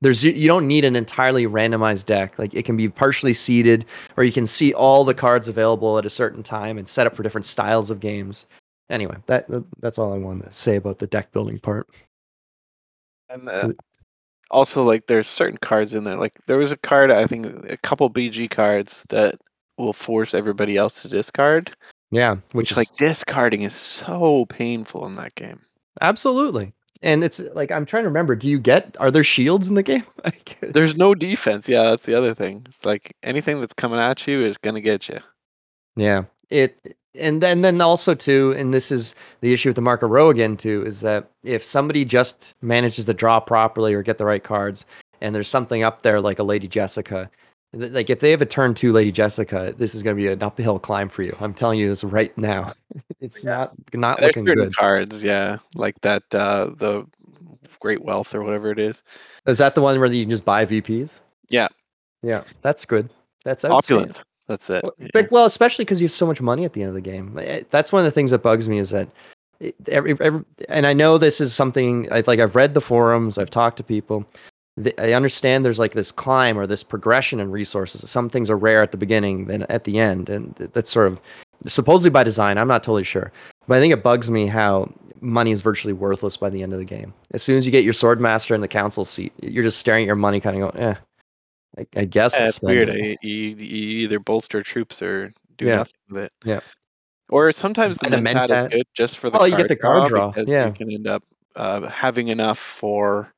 [0.00, 2.38] there's you don't need an entirely randomized deck.
[2.38, 6.06] Like it can be partially seeded, or you can see all the cards available at
[6.06, 8.46] a certain time and set up for different styles of games.
[8.90, 9.46] Anyway, that
[9.80, 11.88] that's all I wanted to say about the deck building part.
[13.28, 13.72] and uh,
[14.50, 16.16] also like there's certain cards in there.
[16.16, 19.36] Like there was a card I think a couple BG cards that
[19.78, 21.74] will force everybody else to discard.
[22.10, 25.60] Yeah, Which, which, like discarding is so painful in that game.
[26.00, 26.72] absolutely.
[27.02, 28.34] And it's like I'm trying to remember.
[28.34, 28.96] Do you get?
[28.98, 30.04] Are there shields in the game?
[30.60, 31.68] There's no defense.
[31.68, 32.62] Yeah, that's the other thing.
[32.66, 35.18] It's like anything that's coming at you is gonna get you.
[35.96, 36.24] Yeah.
[36.48, 40.30] It and then then also too, and this is the issue with the market row
[40.30, 44.42] again too, is that if somebody just manages to draw properly or get the right
[44.44, 44.84] cards,
[45.20, 47.30] and there's something up there like a Lady Jessica,
[47.72, 50.42] like if they have a turn two Lady Jessica, this is going to be an
[50.42, 51.36] uphill climb for you.
[51.40, 52.72] I'm telling you this right now.
[53.20, 54.74] it's not not There's looking good.
[54.76, 57.06] cards, yeah, like that uh the
[57.80, 59.02] Great Wealth or whatever it is.
[59.46, 61.18] Is that the one where you can just buy VPs?
[61.50, 61.68] Yeah.
[62.22, 63.10] Yeah, that's good.
[63.44, 63.64] That's.
[63.64, 64.24] Opulence.
[64.48, 64.82] That's it.
[64.82, 65.26] Well, Yeah.
[65.30, 67.36] well, especially because you have so much money at the end of the game.
[67.38, 69.08] Eh, That's one of the things that bugs me is that
[69.88, 72.40] every, every and I know this is something I like.
[72.40, 73.38] I've read the forums.
[73.38, 74.24] I've talked to people.
[74.98, 78.10] I understand there's like this climb or this progression in resources.
[78.10, 81.06] Some things are rare at the beginning, then at the end, and th- that's sort
[81.06, 81.20] of
[81.66, 82.58] supposedly by design.
[82.58, 83.32] I'm not totally sure,
[83.66, 86.78] but I think it bugs me how money is virtually worthless by the end of
[86.78, 87.14] the game.
[87.32, 90.04] As soon as you get your sword master in the council seat, you're just staring
[90.04, 90.94] at your money, kind of going, "Eh."
[91.78, 92.90] I, I guess Yeah, it's weird.
[92.90, 93.56] it." You, you
[94.04, 95.76] either bolster troops or do Yeah.
[95.76, 96.32] nothing with it.
[96.44, 96.60] Yeah.
[97.30, 100.30] Or sometimes the mentat is good just for the Oh, you get the card draw,
[100.32, 100.66] because yeah.
[100.66, 101.24] you can end up
[101.56, 103.32] uh, having enough for.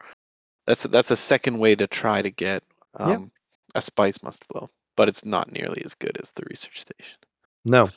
[0.68, 2.62] That's that's a second way to try to get
[3.00, 3.06] Yeah.
[3.06, 3.30] um,
[3.74, 7.16] a spice must flow, but it's not nearly as good as the research station.
[7.64, 7.88] No,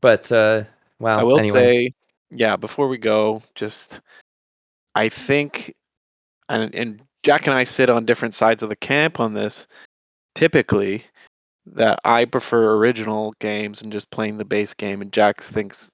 [0.00, 0.62] but uh,
[1.00, 1.18] wow.
[1.18, 1.52] I will anyway.
[1.88, 1.92] say,
[2.30, 4.00] yeah, before we go, just
[4.94, 5.74] I think,
[6.48, 9.66] and, and Jack and I sit on different sides of the camp on this.
[10.36, 11.02] Typically,
[11.66, 15.90] that I prefer original games and just playing the base game, and Jack thinks,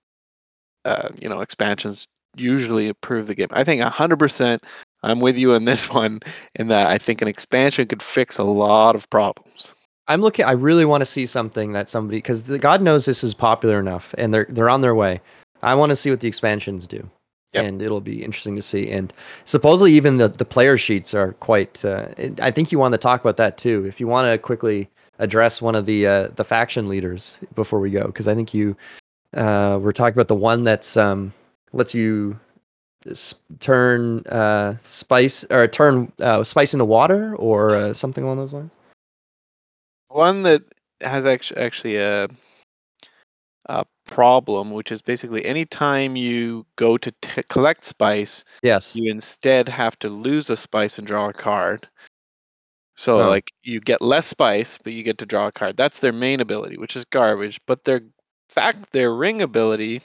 [0.85, 3.49] uh, you know, expansions usually improve the game.
[3.51, 4.63] I think hundred percent.
[5.03, 6.21] I'm with you on this one
[6.55, 9.73] in that I think an expansion could fix a lot of problems.
[10.09, 10.45] I'm looking.
[10.45, 14.15] I really want to see something that somebody because God knows this is popular enough,
[14.19, 15.21] and they're they're on their way.
[15.63, 17.09] I want to see what the expansions do,
[17.55, 17.65] Yep.
[17.65, 18.89] and it'll be interesting to see.
[18.91, 19.13] And
[19.47, 21.85] supposedly, even the the player sheets are quite.
[21.85, 22.07] Uh,
[22.41, 23.85] I think you want to talk about that too.
[23.87, 27.91] If you want to quickly address one of the uh, the faction leaders before we
[27.91, 28.77] go, because I think you
[29.35, 31.33] uh, we're talking about the one that's um,
[31.77, 32.39] lets you
[33.61, 38.73] turn uh, spice or turn uh, spice into water or uh, something along those lines.
[40.09, 40.63] One that
[41.03, 42.29] has actually actually a
[43.69, 48.95] a problem, which is basically anytime you go to t- collect spice, Yes.
[48.95, 51.89] you instead have to lose a spice and draw a card.
[52.97, 53.29] So Oh.
[53.29, 55.77] like you get less spice, but you get to draw a card.
[55.77, 57.61] That's their main ability, which is garbage.
[57.67, 58.03] But their
[58.49, 60.01] fact their ring ability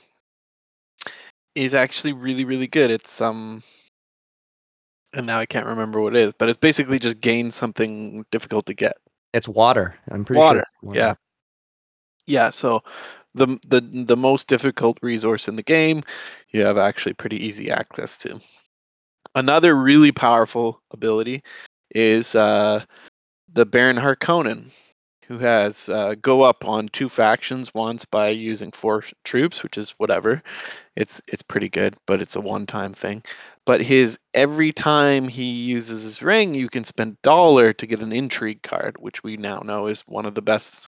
[1.56, 2.92] is actually really really good.
[2.92, 3.64] It's um
[5.14, 8.66] and now I can't remember what it is, but it's basically just gain something difficult
[8.68, 8.98] to get.
[9.34, 9.96] It's water.
[10.10, 10.94] I'm pretty Water, sure.
[10.94, 11.14] it's yeah.
[12.28, 12.84] Yeah, so
[13.34, 16.04] the the the most difficult resource in the game,
[16.50, 18.40] you have actually pretty easy access to.
[19.36, 21.44] Another really powerful ability
[21.96, 22.84] is uh,
[23.52, 24.72] the Baron Harkonnen,
[25.32, 29.92] who has uh, go up on two factions once by using four troops, which is
[29.92, 30.44] whatever.
[30.96, 33.24] It's it's pretty good, but it's a one-time thing.
[33.66, 38.14] But his every time he uses his ring, you can spend dollar to get an
[38.14, 40.88] intrigue card, which we now know is one of the best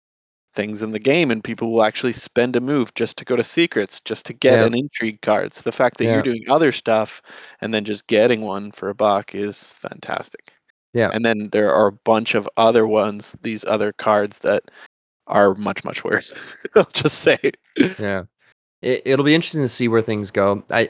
[0.55, 3.43] things in the game, and people will actually spend a move just to go to
[3.43, 4.63] secrets, just to get Yeah.
[4.63, 5.53] an intrigue card.
[5.53, 6.09] So the fact that Yeah.
[6.09, 7.21] you're doing other stuff
[7.61, 10.53] and then just getting one for a buck is fantastic.
[10.93, 11.09] Yeah.
[11.13, 14.63] And then there are a bunch of other ones, these other cards that
[15.27, 16.33] are much much worse.
[16.75, 17.37] I'll just say.
[17.99, 18.23] Yeah.
[18.81, 20.63] It, it'll be interesting to see where things go.
[20.69, 20.87] I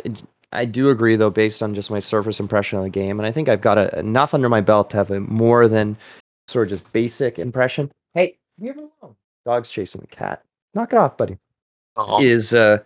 [0.53, 3.31] I do agree though, based on just my surface impression of the game, and I
[3.31, 5.97] think I've got a, enough under my belt to have a more than
[6.47, 7.91] sort of just basic impression.
[8.13, 9.15] Hey, leave it alone.
[9.45, 10.43] Dog's chasing the cat.
[10.73, 11.38] Knock it off, buddy.
[12.19, 12.79] Is uh,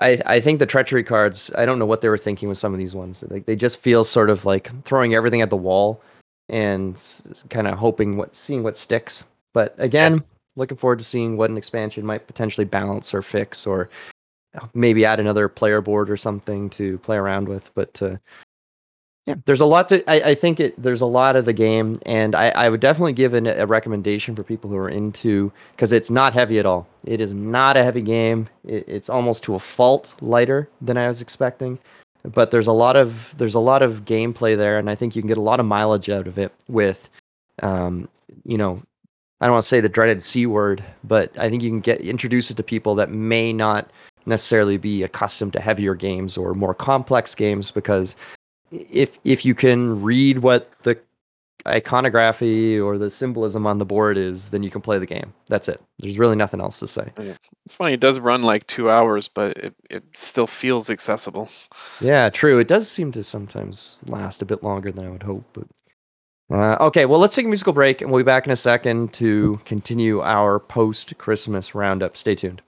[0.00, 1.50] I I think the treachery cards.
[1.56, 3.24] I don't know what they were thinking with some of these ones.
[3.28, 6.00] Like they just feel sort of like throwing everything at the wall
[6.48, 7.00] and
[7.50, 9.24] kind of hoping what seeing what sticks.
[9.52, 10.22] But again,
[10.56, 13.88] looking forward to seeing what an expansion might potentially balance or fix or
[14.74, 17.70] maybe add another player board or something to play around with.
[17.74, 18.16] But uh,
[19.28, 20.10] yeah, there's a lot to.
[20.10, 20.82] I, I think it.
[20.82, 24.34] There's a lot of the game, and I, I would definitely give an, a recommendation
[24.34, 26.88] for people who are into because it's not heavy at all.
[27.04, 28.48] It is not a heavy game.
[28.64, 31.78] It, it's almost to a fault lighter than I was expecting.
[32.22, 35.20] But there's a lot of there's a lot of gameplay there, and I think you
[35.20, 37.10] can get a lot of mileage out of it with,
[37.62, 38.08] um,
[38.46, 38.80] you know,
[39.42, 42.00] I don't want to say the dreaded c word, but I think you can get
[42.00, 43.90] introduce it to people that may not
[44.24, 48.16] necessarily be accustomed to heavier games or more complex games because
[48.70, 50.98] if if you can read what the
[51.66, 55.34] iconography or the symbolism on the board is, then you can play the game.
[55.48, 55.82] That's it.
[55.98, 57.12] There's really nothing else to say.
[57.66, 61.50] It's funny, it does run like two hours, but it, it still feels accessible.
[62.00, 62.58] Yeah, true.
[62.58, 65.44] It does seem to sometimes last a bit longer than I would hope.
[65.52, 65.66] But
[66.50, 69.12] uh, okay, well, let's take a musical break, and we'll be back in a second
[69.14, 72.16] to continue our post-Christmas roundup.
[72.16, 72.62] Stay tuned.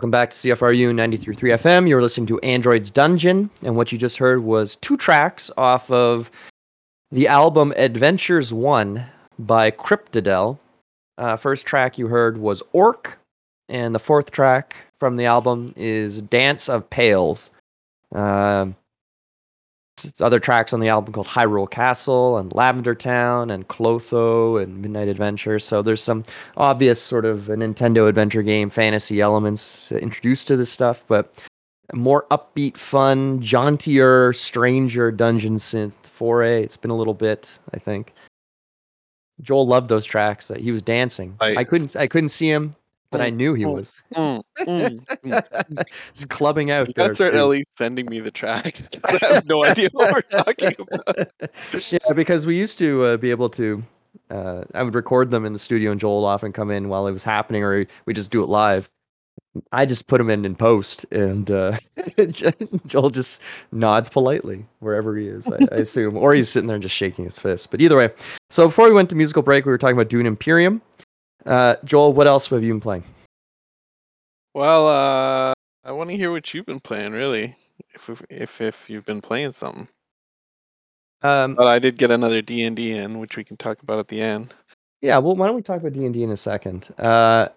[0.00, 1.86] Welcome back to CFRU 93.3 FM.
[1.86, 6.30] You're listening to Android's Dungeon, and what you just heard was two tracks off of
[7.10, 9.04] the album Adventures 1
[9.40, 10.58] by Cryptidel.
[11.18, 13.18] Uh, first track you heard was Orc,
[13.68, 17.50] and the fourth track from the album is Dance of Pails.
[18.10, 18.68] Uh,
[20.20, 25.08] other tracks on the album called Hyrule Castle and Lavender Town and Clotho and Midnight
[25.08, 25.58] Adventure.
[25.58, 26.24] So there's some
[26.56, 31.34] obvious sort of a Nintendo adventure game fantasy elements introduced to this stuff, but
[31.92, 36.62] more upbeat, fun, jauntier, stranger dungeon synth foray.
[36.62, 38.12] It's been a little bit, I think.
[39.40, 40.50] Joel loved those tracks.
[40.56, 41.36] He was dancing.
[41.40, 41.96] I, I couldn't.
[41.96, 42.74] I couldn't see him
[43.10, 43.96] but I mm, knew he mm, was.
[44.14, 45.88] Mm, mm, mm.
[46.10, 46.88] It's clubbing out.
[46.88, 48.80] You gotta start at least sending me the track.
[49.04, 51.30] I have no idea what we're talking about.
[51.90, 53.82] yeah, because we used to uh, be able to.
[54.30, 57.06] Uh, I would record them in the studio, and Joel would often come in while
[57.06, 58.88] it was happening, or we just do it live.
[59.72, 61.76] I just put them in in post, and uh,
[62.86, 63.42] Joel just
[63.72, 65.48] nods politely wherever he is.
[65.48, 67.70] I, I, assume, or he's sitting there and just shaking his fist.
[67.72, 68.10] But either way,
[68.50, 70.80] so before we went to musical break, we were talking about Dune Imperium.
[71.46, 73.04] Uh, Joel, what else have you been playing?
[74.54, 75.52] Well, uh,
[75.84, 77.56] I want to hear what you've been playing, really.
[77.94, 79.88] If if if you've been playing something.
[81.22, 83.98] Um, but I did get another D and D in, which we can talk about
[83.98, 84.54] at the end.
[85.02, 86.88] Yeah, well, why don't we talk about D and D in a second?
[86.98, 87.48] Uh,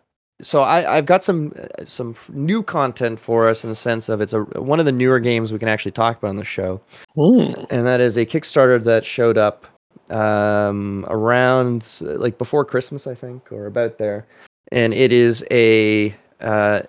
[0.42, 4.22] so I, I've got some uh, some new content for us in the sense of
[4.22, 6.82] it's a one of the newer games we can actually talk about on the show,
[7.18, 7.68] mm.
[7.70, 9.68] and that is a Kickstarter that showed up
[10.10, 14.26] um, around like before Christmas, I think, or about there.
[14.72, 16.82] And it is a uh,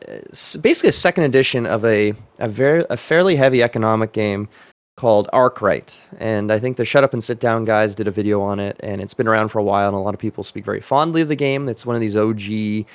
[0.61, 4.49] basically a second edition of a a very a fairly heavy economic game
[4.97, 5.99] called Arkwright.
[6.19, 8.77] And I think the Shut Up and Sit Down guys did a video on it,
[8.81, 11.23] and it's been around for a while, and a lot of people speak very fondly
[11.23, 11.69] of the game.
[11.69, 12.87] It's one of these OG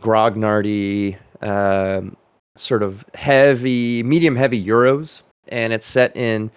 [0.00, 2.16] grognardy um,
[2.56, 6.50] sort of heavy, medium heavy euros, and it's set in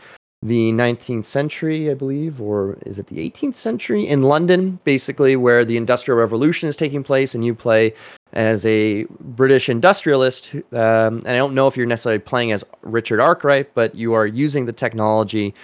[0.44, 5.64] the 19th century, I believe, or is it the 18th century in London, basically, where
[5.64, 7.94] the Industrial Revolution is taking place, and you play
[8.34, 10.54] as a British industrialist.
[10.74, 14.28] Um, and I don't know if you're necessarily playing as Richard Arkwright, but you are
[14.28, 15.56] using the technology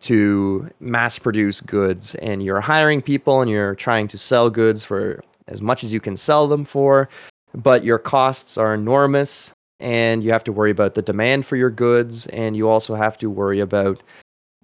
[0.00, 5.22] to mass produce goods, and you're hiring people, and you're trying to sell goods for
[5.48, 7.10] as much as you can sell them for,
[7.54, 9.52] but your costs are enormous.
[9.78, 13.18] And you have to worry about the demand for your goods, and you also have
[13.18, 14.00] to worry about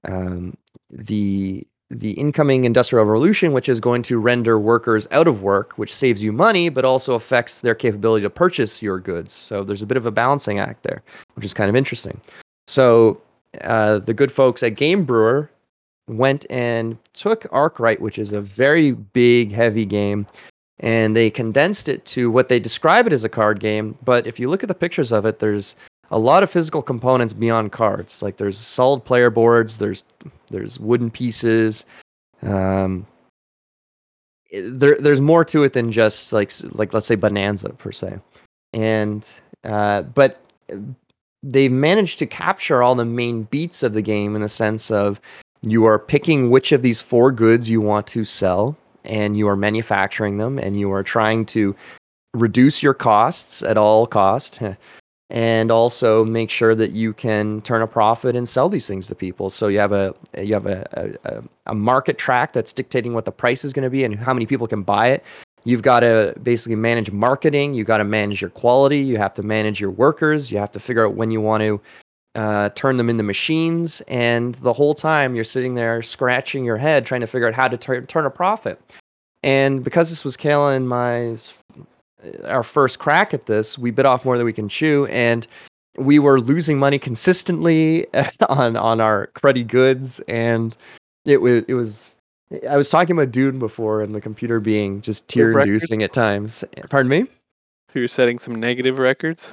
[0.05, 0.57] um,
[0.91, 5.95] the the incoming industrial revolution, which is going to render workers out of work, which
[5.95, 9.33] saves you money, but also affects their capability to purchase your goods.
[9.33, 11.03] So there's a bit of a balancing act there,
[11.35, 12.21] which is kind of interesting.
[12.67, 13.23] So
[13.63, 15.51] uh, the good folks at Game Brewer
[16.09, 20.27] went and took Arkwright, which is a very big, heavy game,
[20.81, 23.97] and they condensed it to what they describe it as a card game.
[24.05, 25.75] But if you look at the pictures of it, there's
[26.11, 28.23] a lot of physical components beyond cards.
[28.23, 30.05] Like there's solid player boards, there's
[30.51, 31.85] there's wooden pieces.
[32.43, 33.07] Um,
[34.53, 38.19] there there's more to it than just like like let's say Bonanza per se,
[38.73, 39.25] and
[39.65, 40.41] uh, but
[41.43, 45.21] they've managed to capture all the main beats of the game in the sense of
[45.63, 49.57] you are picking which of these four goods you want to sell and you are
[49.57, 51.75] manufacturing them and you are trying to
[52.35, 54.61] reduce your costs at all cost
[55.31, 59.15] and also make sure that you can turn a profit and sell these things to
[59.15, 59.51] people.
[59.51, 63.33] So you have a you have a, a, a market track that's dictating what the
[63.33, 65.25] price is going to be and how many people can buy it.
[65.65, 67.75] You've got to basically manage marketing.
[67.75, 69.01] You got to manage your quality.
[69.01, 70.51] You have to manage your workers.
[70.51, 71.81] You have to figure out when you want to
[72.35, 74.01] uh, turn them into machines.
[74.09, 77.69] And the whole time you're sitting there scratching your head trying to figure out how
[77.69, 78.81] to tur- turn a profit.
[79.43, 81.37] And because this was Kayla and my
[82.45, 85.47] our first crack at this, we bit off more than we can chew, and
[85.97, 88.07] we were losing money consistently
[88.49, 90.77] on on our cruddy goods, and
[91.25, 92.15] it was it was.
[92.69, 96.65] I was talking about Dune before, and the computer being just tear-inducing at times.
[96.89, 97.27] Pardon me.
[97.93, 99.53] So you're setting some negative records.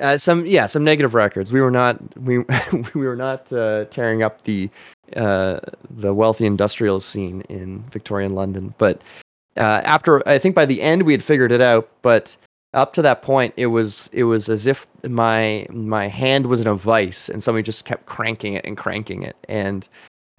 [0.00, 1.52] Uh, some yeah, some negative records.
[1.52, 2.38] We were not we
[2.94, 4.70] we were not uh, tearing up the
[5.16, 9.02] uh, the wealthy industrial scene in Victorian London, but
[9.56, 12.36] uh, after I think by the end we had figured it out, but
[12.74, 16.66] up to that point it was it was as if my my hand was in
[16.66, 19.88] a vice and somebody just kept cranking it and cranking it and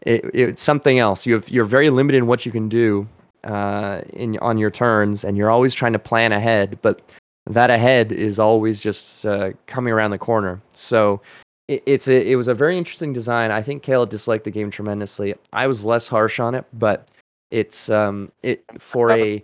[0.05, 1.26] it, it's something else.
[1.26, 3.07] You have you're very limited in what you can do
[3.43, 7.01] uh, in on your turns, and you're always trying to plan ahead, but
[7.47, 10.61] that ahead is always just uh, coming around the corner.
[10.74, 11.22] So
[11.68, 13.51] it, it's a it was a very interesting design.
[13.51, 15.36] I think Kayla disliked the game tremendously.
[15.51, 17.09] I was less harsh on it, but
[17.52, 19.44] it's um it for a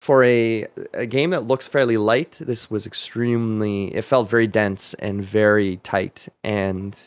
[0.00, 3.94] for a a game that looks fairly light, this was extremely.
[3.94, 6.98] It felt very dense and very tight, and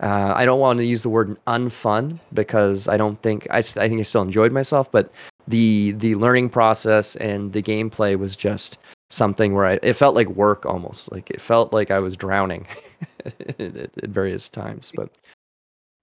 [0.00, 3.62] uh, I don't want to use the word unfun because I don't think I, I
[3.62, 5.10] think I still enjoyed myself, but
[5.48, 8.78] the the learning process and the gameplay was just
[9.08, 11.10] something where I, it felt like work almost.
[11.12, 12.66] Like it felt like I was drowning
[13.24, 14.92] at, at various times.
[14.94, 15.10] But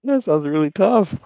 [0.03, 1.19] That sounds really tough.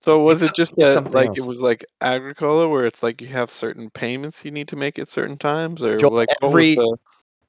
[0.00, 1.38] So was It's it just some- it's that something like else.
[1.38, 4.98] it was like Agricola where it's like you have certain payments you need to make
[4.98, 6.96] at certain times or Joel, like what was every- the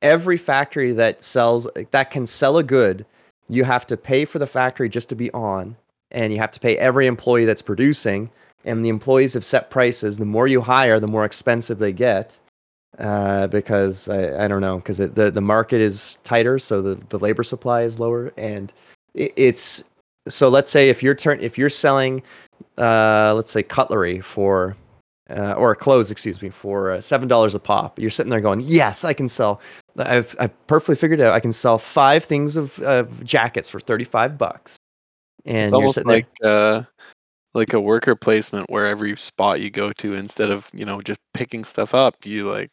[0.02, 3.06] every factory that sells that can sell a good,
[3.50, 5.76] you have to pay for the factory just to be on,
[6.12, 8.30] and you have to pay every employee that's producing.
[8.66, 10.18] And the employees have set prices.
[10.18, 12.36] The more you hire, the more expensive they get.
[12.98, 17.18] Uh, because I, I don't know, because the the market is tighter, so the, the
[17.20, 18.74] labor supply is lower, and
[19.14, 19.84] it, it's
[20.30, 20.50] so.
[20.50, 22.24] Let's say if you're turn if you're selling,
[22.78, 24.78] uh, let's say cutlery for,
[25.30, 28.62] uh, or clothes, excuse me, for uh, seven dollars a pop, you're sitting there going,
[28.62, 29.62] yes, I can sell
[29.98, 34.38] I've I've perfectly figured out I can sell five things of, jackets for thirty five
[34.38, 34.78] bucks,
[35.46, 36.84] and it's almost sitting like uh
[37.54, 41.20] like a worker placement where every spot you go to instead of, you know, just
[41.34, 42.72] picking stuff up, you like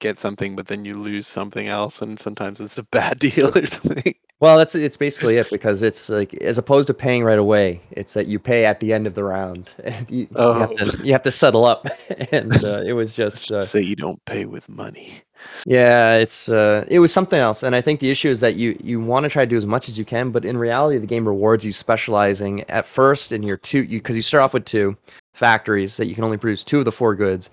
[0.00, 3.66] get something but then you lose something else and sometimes it's a bad deal or
[3.66, 4.14] something.
[4.40, 8.14] Well, that's it's basically it because it's like as opposed to paying right away, it's
[8.14, 9.70] that you pay at the end of the round.
[9.84, 10.76] And you, you, have Oh.
[10.76, 11.86] to, you have to settle up,
[12.32, 15.22] and uh, it was just uh, say you don't pay with money.
[15.66, 18.76] Yeah, it's uh, it was something else, and I think the issue is that you
[18.82, 21.06] you want to try to do as much as you can, but in reality, the
[21.06, 24.64] game rewards you specializing at first in your two you because you start off with
[24.64, 24.96] two
[25.32, 27.50] factories that you can only produce two of the four goods,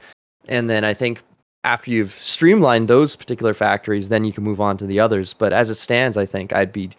[0.47, 1.21] and then I think
[1.64, 5.34] after you've streamlined those particular factories, then you can move on to the others.
[5.34, 6.91] But as it stands, I think I'd be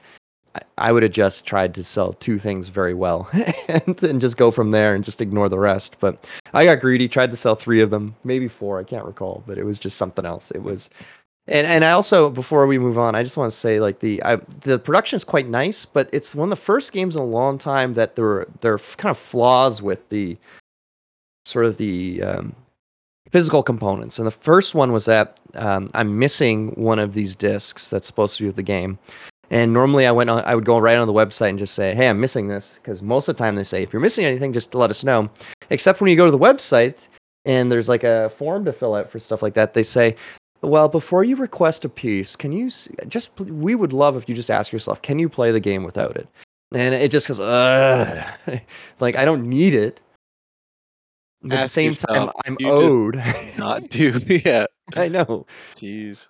[0.78, 3.28] I- would have just tried to sell two things very well
[3.68, 5.96] and then just go from there and just ignore the rest.
[5.98, 9.42] But I got greedy, tried to sell three of them, maybe four, I can't recall,
[9.46, 10.50] but it was just something else.
[10.50, 10.90] It was
[11.48, 14.22] and and I also before we move on, I just want to say like the
[14.22, 17.26] I, the production is quite nice, but it's one of the first games in a
[17.26, 20.36] long time that there were there are kind of flaws with the
[21.44, 22.54] sort of the um,
[23.32, 24.18] physical components.
[24.18, 28.36] And the first one was that um, I'm missing one of these discs that's supposed
[28.36, 28.98] to be with the game.
[29.50, 31.94] And normally I went on, I would go right on the website and just say,
[31.94, 34.52] "Hey, I'm missing this," because most of the time they say, "If you're missing anything,
[34.54, 35.28] just let us know."
[35.68, 37.06] Except when you go to the website
[37.44, 40.16] and there's like a form to fill out for stuff like that, they say,
[40.62, 42.70] "Well, before you request a piece, can you
[43.08, 43.38] just?
[43.38, 46.28] We would love if you just ask yourself, can you play the game without it?"
[46.74, 48.24] And it just goes, Ugh.
[49.00, 50.00] like I don't need it.
[51.42, 53.22] But at the same time, I'm owed.
[53.58, 54.66] Not do yeah.
[54.94, 55.46] I know.
[55.76, 56.26] Jeez.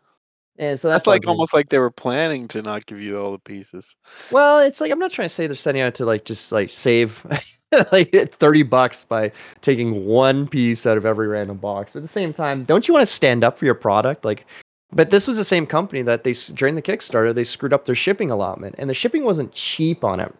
[0.58, 3.32] And so that's, That's like almost like they were planning to not give you all
[3.32, 3.96] the pieces.
[4.30, 6.70] Well, it's like I'm not trying to say they're sending out to like just like
[6.70, 7.26] save
[7.92, 9.32] like 30 bucks by
[9.62, 11.94] taking one piece out of every random box.
[11.94, 14.26] But at the same time, don't you want to stand up for your product?
[14.26, 14.46] Like
[14.92, 17.94] but this was the same company that they during the Kickstarter they screwed up their
[17.94, 20.34] shipping allotment and the shipping wasn't cheap on it.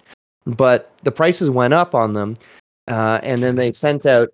[0.44, 2.36] But the prices went up on them.
[2.88, 4.28] Uh, and then they sent out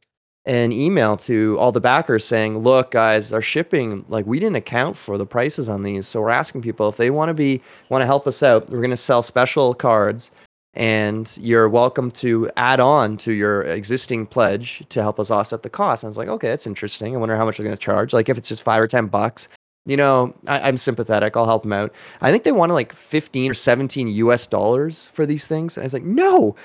[0.48, 4.96] an email to all the backers saying, "Look, guys, our shipping like we didn't account
[4.96, 8.00] for the prices on these, so we're asking people if they want to be want
[8.02, 8.70] to help us out.
[8.70, 10.30] We're going to sell special cards,
[10.72, 15.68] and you're welcome to add on to your existing pledge to help us offset the
[15.70, 17.14] cost." And I was like, "Okay, that's interesting.
[17.14, 18.14] I wonder how much they're going to charge.
[18.14, 19.48] Like if it's just five or ten bucks."
[19.84, 21.36] You know, I, I'm sympathetic.
[21.36, 21.92] I'll help them out.
[22.20, 25.78] I think they wanted like 15 or 17 US dollars for these things.
[25.78, 26.56] And I was like, no,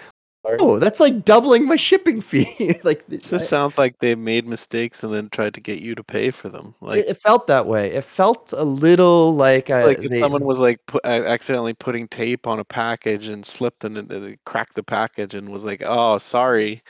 [0.59, 2.79] no, that's like doubling my shipping fee.
[2.83, 5.95] like, It I- just sounds like they made mistakes and then tried to get you
[5.95, 6.75] to pay for them.
[6.81, 7.91] Like it, it felt that way.
[7.93, 12.07] It felt a little like, I, like if they, someone was like pu- accidentally putting
[12.07, 15.81] tape on a package and slipped and it, it cracked the package and was like,
[15.85, 16.83] "Oh, sorry,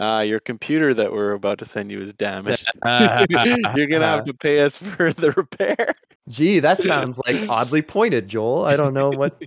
[0.00, 2.68] uh, your computer that we're about to send you is damaged.
[2.86, 5.94] You're gonna have to pay us for the repair."
[6.28, 8.64] Gee, that sounds like oddly pointed, Joel.
[8.64, 9.38] I don't know what.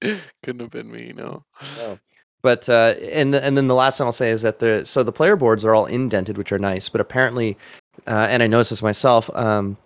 [0.00, 1.44] Couldn't have been me, no.
[1.76, 1.98] No.
[2.44, 5.12] But uh, and and then the last thing I'll say is that the so the
[5.12, 6.90] player boards are all indented, which are nice.
[6.90, 7.56] But apparently,
[8.06, 9.78] uh, and I noticed this myself, um,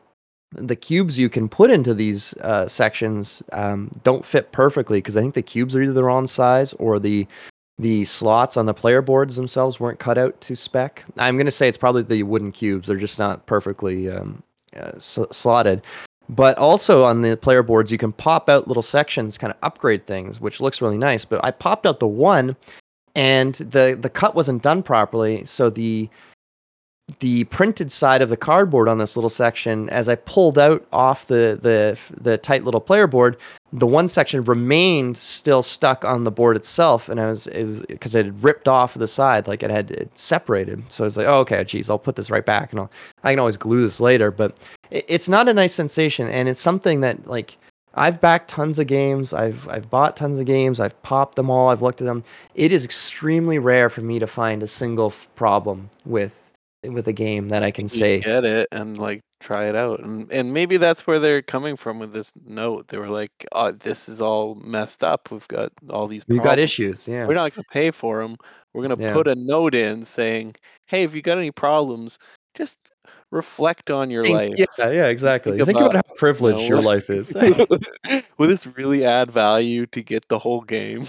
[0.51, 5.21] the cubes you can put into these uh, sections um, don't fit perfectly because I
[5.21, 7.29] think the cubes are either the wrong size or the
[7.79, 11.05] the slots on the player boards themselves weren't cut out to spec.
[11.17, 14.43] I'm going to say it's probably the wooden cubes; they're just not perfectly um,
[14.77, 15.83] uh, slotted.
[16.29, 20.07] But also on the player boards, you can pop out little sections, kind of upgrade
[20.07, 21.25] things, which looks really nice.
[21.25, 22.55] But I popped out the one,
[23.15, 26.09] and the the cut wasn't done properly, so the
[27.21, 31.27] the printed side of the cardboard on this little section, as I pulled out off
[31.27, 33.37] the the the tight little player board,
[33.73, 38.21] the one section remained still stuck on the board itself, and I was because it,
[38.21, 40.83] it had ripped off the side, like it had it separated.
[40.91, 42.91] So I was like, oh, okay, geez, I'll put this right back, and I'll
[43.25, 44.31] I can always glue this later.
[44.31, 44.57] But
[44.91, 47.57] it, it's not a nice sensation, and it's something that like
[47.95, 49.33] I've backed tons of games.
[49.33, 50.79] I've I've bought tons of games.
[50.79, 51.71] I've popped them all.
[51.71, 52.23] I've looked at them.
[52.55, 56.48] It is extremely rare for me to find a single f- problem with
[56.85, 58.21] with a game that I can say.
[58.21, 61.99] get it and like try it out, and and maybe that's where they're coming from
[61.99, 62.89] with this note.
[62.89, 65.31] They were like, "Oh, this is all messed up.
[65.31, 66.25] We've got all these.
[66.29, 67.07] We've got issues.
[67.09, 67.27] Yeah.
[67.27, 68.37] We're not going to pay for them.
[68.75, 69.13] We're going to Yeah.
[69.13, 70.57] put a note in saying,
[70.87, 72.19] "Hey, if you got any problems,
[72.55, 72.79] just
[73.31, 75.53] reflect on your life." Yeah, yeah, exactly.
[75.53, 77.35] Think Think, about, about, how privileged know, your life is.
[78.39, 81.07] Will this really add value to get the whole game?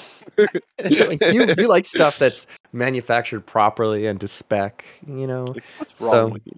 [0.89, 1.17] you
[1.57, 5.45] you like stuff that's manufactured properly and to spec, you know.
[5.45, 6.53] Like, what's wrong So- with you?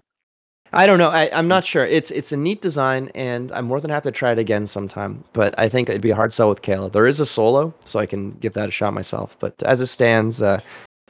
[0.74, 1.10] I don't know.
[1.10, 1.84] I, I'm not sure.
[1.84, 5.22] It's it's a neat design, and I'm more than happy to try it again sometime.
[5.34, 6.90] But I think it'd be a hard sell with Kayla.
[6.92, 9.36] There is a solo, so I can give that a shot myself.
[9.38, 10.60] But as it stands, uh,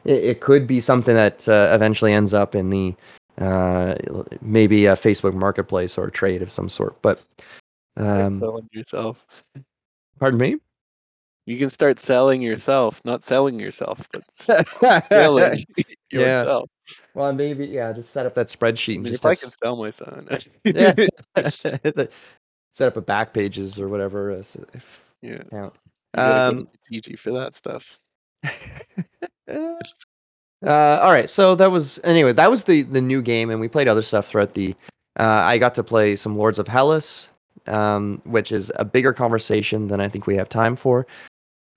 [0.05, 2.97] it, it could be something that uh, eventually ends up in the
[3.43, 3.95] uh,
[4.41, 7.01] maybe a Facebook Marketplace or a trade of some sort.
[7.03, 7.21] But
[7.97, 9.27] um, selling yourself.
[10.19, 10.57] pardon me.
[11.45, 14.23] You can start selling yourself, not selling yourself, but
[15.09, 15.65] selling
[16.13, 16.41] Yeah.
[16.41, 16.71] yourself.
[17.15, 17.93] well, maybe yeah.
[17.93, 19.91] Just set up that spreadsheet I and mean, just if I can s- sell my
[19.91, 20.29] son,
[20.65, 20.95] yeah.
[22.73, 24.43] set up a back pages or whatever uh,
[24.75, 25.43] if yeah.
[25.51, 25.75] count.
[26.15, 27.99] Um, PG for that stuff.
[30.65, 32.33] Uh, all right, so that was anyway.
[32.33, 34.75] That was the the new game, and we played other stuff throughout the.
[35.19, 37.29] Uh, I got to play some Lords of Hellas,
[37.67, 41.07] um, which is a bigger conversation than I think we have time for.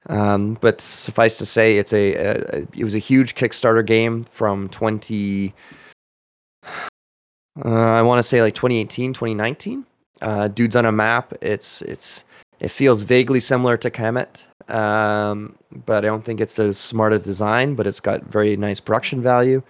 [0.07, 4.23] Um, but suffice to say, it's a, a, a- it was a huge Kickstarter game
[4.25, 5.53] from twenty.
[7.63, 9.85] Uh, I want to say like 2018, 2019.
[10.21, 11.33] Uh, Dudes on a map.
[11.41, 12.23] It's it's
[12.59, 15.55] it feels vaguely similar to Kemet, um,
[15.85, 17.75] but I don't think it's as smart design.
[17.75, 19.61] But it's got very nice production value.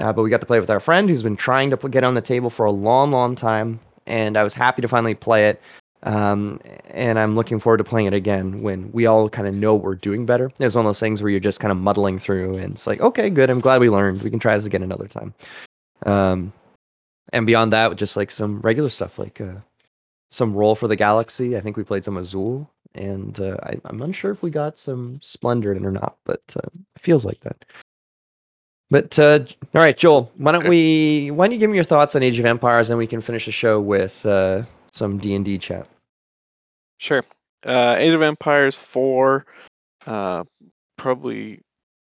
[0.00, 2.14] Uh, but we got to play with our friend who's been trying to get on
[2.14, 5.60] the table for a long, long time, and I was happy to finally play it.
[6.04, 6.58] Um,
[6.90, 9.94] and I'm looking forward to playing it again when we all kind of know we're
[9.94, 10.50] doing better.
[10.58, 13.00] It's one of those things where you're just kind of muddling through, and it's like,
[13.00, 13.50] okay, good.
[13.50, 14.22] I'm glad we learned.
[14.22, 15.34] We can try this again another time.
[16.04, 16.52] Um,
[17.32, 19.56] and beyond that, just like some regular stuff, like uh,
[20.30, 21.56] some Roll for the Galaxy.
[21.56, 25.18] I think we played some Azul, and uh, I, I'm unsure if we got some
[25.22, 27.64] Splendor in or not, but uh, it feels like that.
[28.90, 29.40] But uh,
[29.74, 31.30] all right, Joel, why don't we?
[31.30, 33.46] Why don't you give me your thoughts on Age of Empires, and we can finish
[33.46, 35.88] the show with uh, some D and D chat.
[36.98, 37.24] Sure.
[37.64, 39.46] Uh, Age of Empires 4,
[40.06, 40.44] uh,
[40.98, 41.60] probably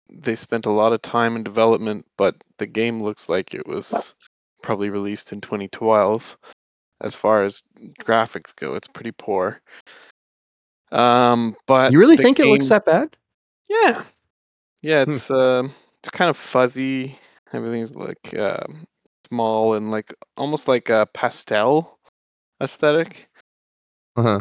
[0.09, 4.13] they spent a lot of time in development, but the game looks like it was
[4.61, 6.37] probably released in 2012.
[7.01, 7.63] As far as
[8.01, 9.61] graphics go, it's pretty poor.
[10.93, 13.15] Um, but you really the think it looks that bad?
[13.69, 14.03] Yeah,
[14.81, 15.03] yeah.
[15.05, 15.11] Hmm.
[15.11, 17.17] It's um, it's kind of fuzzy.
[17.51, 18.85] Everything's like um,
[19.27, 21.97] small and like almost like a pastel
[22.61, 23.27] aesthetic,
[24.15, 24.39] Uh-huh.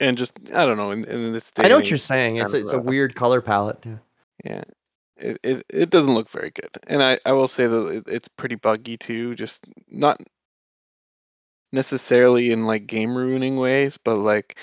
[0.00, 0.90] and just I don't know.
[0.90, 2.36] In, in this, day I know what you're saying.
[2.36, 3.78] It's kind it's a a- weird color palette.
[3.84, 3.96] Yeah.
[4.44, 4.62] Yeah,
[5.16, 8.28] it, it it doesn't look very good, and I I will say that it, it's
[8.28, 9.34] pretty buggy too.
[9.34, 10.20] Just not
[11.72, 14.58] necessarily in like game ruining ways, but like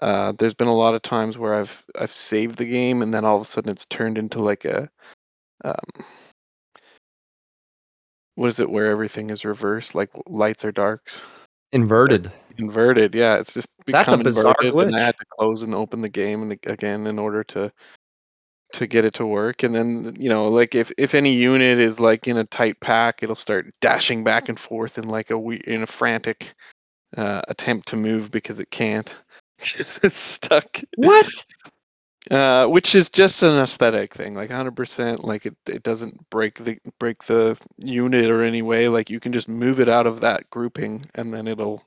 [0.00, 3.24] uh, there's been a lot of times where I've I've saved the game and then
[3.24, 4.88] all of a sudden it's turned into like a
[5.64, 6.04] um,
[8.36, 11.24] what is it where everything is reversed, like lights are darks.
[11.72, 12.30] Inverted.
[12.58, 13.36] Inverted, yeah.
[13.36, 16.42] It's just That's a bizarre inverted, and I had to close and open the game
[16.42, 17.72] and again in order to
[18.72, 19.62] to get it to work.
[19.62, 23.22] And then you know, like if if any unit is like in a tight pack,
[23.22, 25.38] it'll start dashing back and forth in like a
[25.70, 26.54] in a frantic
[27.16, 29.16] uh, attempt to move because it can't.
[29.58, 30.80] It's stuck.
[30.96, 31.26] What?
[32.30, 35.24] Uh, which is just an aesthetic thing, like 100%.
[35.24, 38.88] Like it, it doesn't break the break the unit or any way.
[38.88, 41.82] Like you can just move it out of that grouping, and then it'll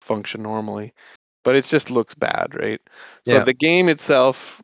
[0.00, 0.92] function normally.
[1.44, 2.80] But it just looks bad, right?
[3.24, 3.44] So Yeah.
[3.44, 4.62] the game itself,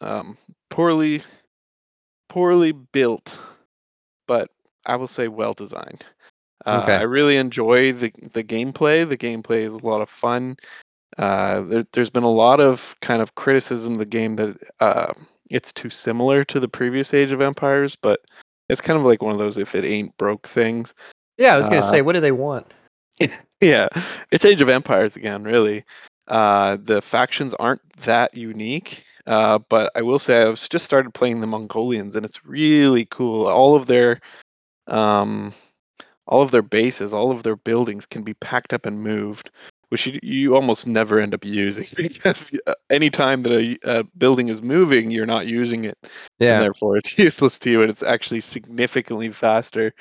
[0.00, 0.38] um,
[0.68, 1.22] poorly,
[2.28, 3.40] poorly built,
[4.28, 4.50] but
[4.86, 6.04] I will say well designed.
[6.64, 6.94] Uh, Okay.
[6.94, 9.08] I really enjoy the the gameplay.
[9.08, 10.56] The gameplay is a lot of fun.
[11.18, 15.12] Uh, there, there's been a lot of kind of criticism of the game that uh,
[15.50, 18.20] it's too similar to the previous Age of Empires, but
[18.68, 20.94] it's kind of like one of those if it ain't broke things.
[21.38, 22.72] Yeah, I was gonna Uh, say, what do they want?
[23.60, 23.88] yeah,
[24.30, 25.84] it's Age of Empires again, really.
[26.28, 31.40] Uh, the factions aren't that unique, uh, but I will say I've just started playing
[31.40, 33.46] the Mongolians, and it's really cool.
[33.46, 34.20] All of their,
[34.86, 35.52] um,
[36.26, 39.50] all of their bases, all of their buildings can be packed up and moved,
[39.90, 44.48] which you, you almost never end up using because uh, anytime that a, a building
[44.48, 46.10] is moving, you're not using it, and
[46.40, 46.60] Yeah.
[46.60, 49.92] therefore it's useless to you, and it's actually significantly faster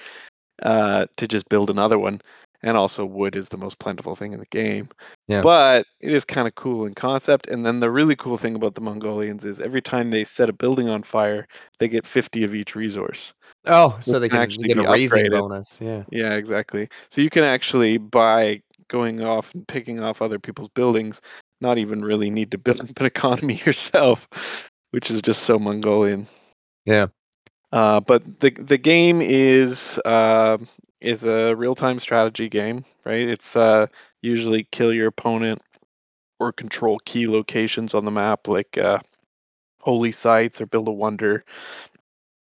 [0.63, 2.21] uh, to just build another one.
[2.61, 4.89] And also, wood is the most plentiful thing in the game.
[5.27, 5.41] Yeah.
[5.41, 7.47] But it is kind of cool in concept.
[7.47, 10.53] And then the really cool thing about the Mongolians is every time they set a
[10.53, 11.47] building on fire,
[11.79, 13.33] they get 50 of each resource.
[13.65, 15.31] Oh, so they can can actually get a raising upgraded.
[15.31, 15.79] bonus.
[15.81, 16.03] Yeah.
[16.11, 16.89] Yeah, exactly.
[17.11, 21.21] So you can actually, by going off and picking off other people's buildings,
[21.61, 24.27] not even really need to build an economy yourself,
[24.91, 26.27] which is just so Mongolian.
[26.85, 27.07] Yeah.
[27.71, 30.57] Uh, but the the game is uh,
[31.01, 33.29] is a real time strategy game, right?
[33.29, 33.87] It's uh,
[34.21, 35.61] usually kill your opponent
[36.39, 38.99] or control key locations on the map, like uh,
[39.81, 41.43] holy sites or build a wonder.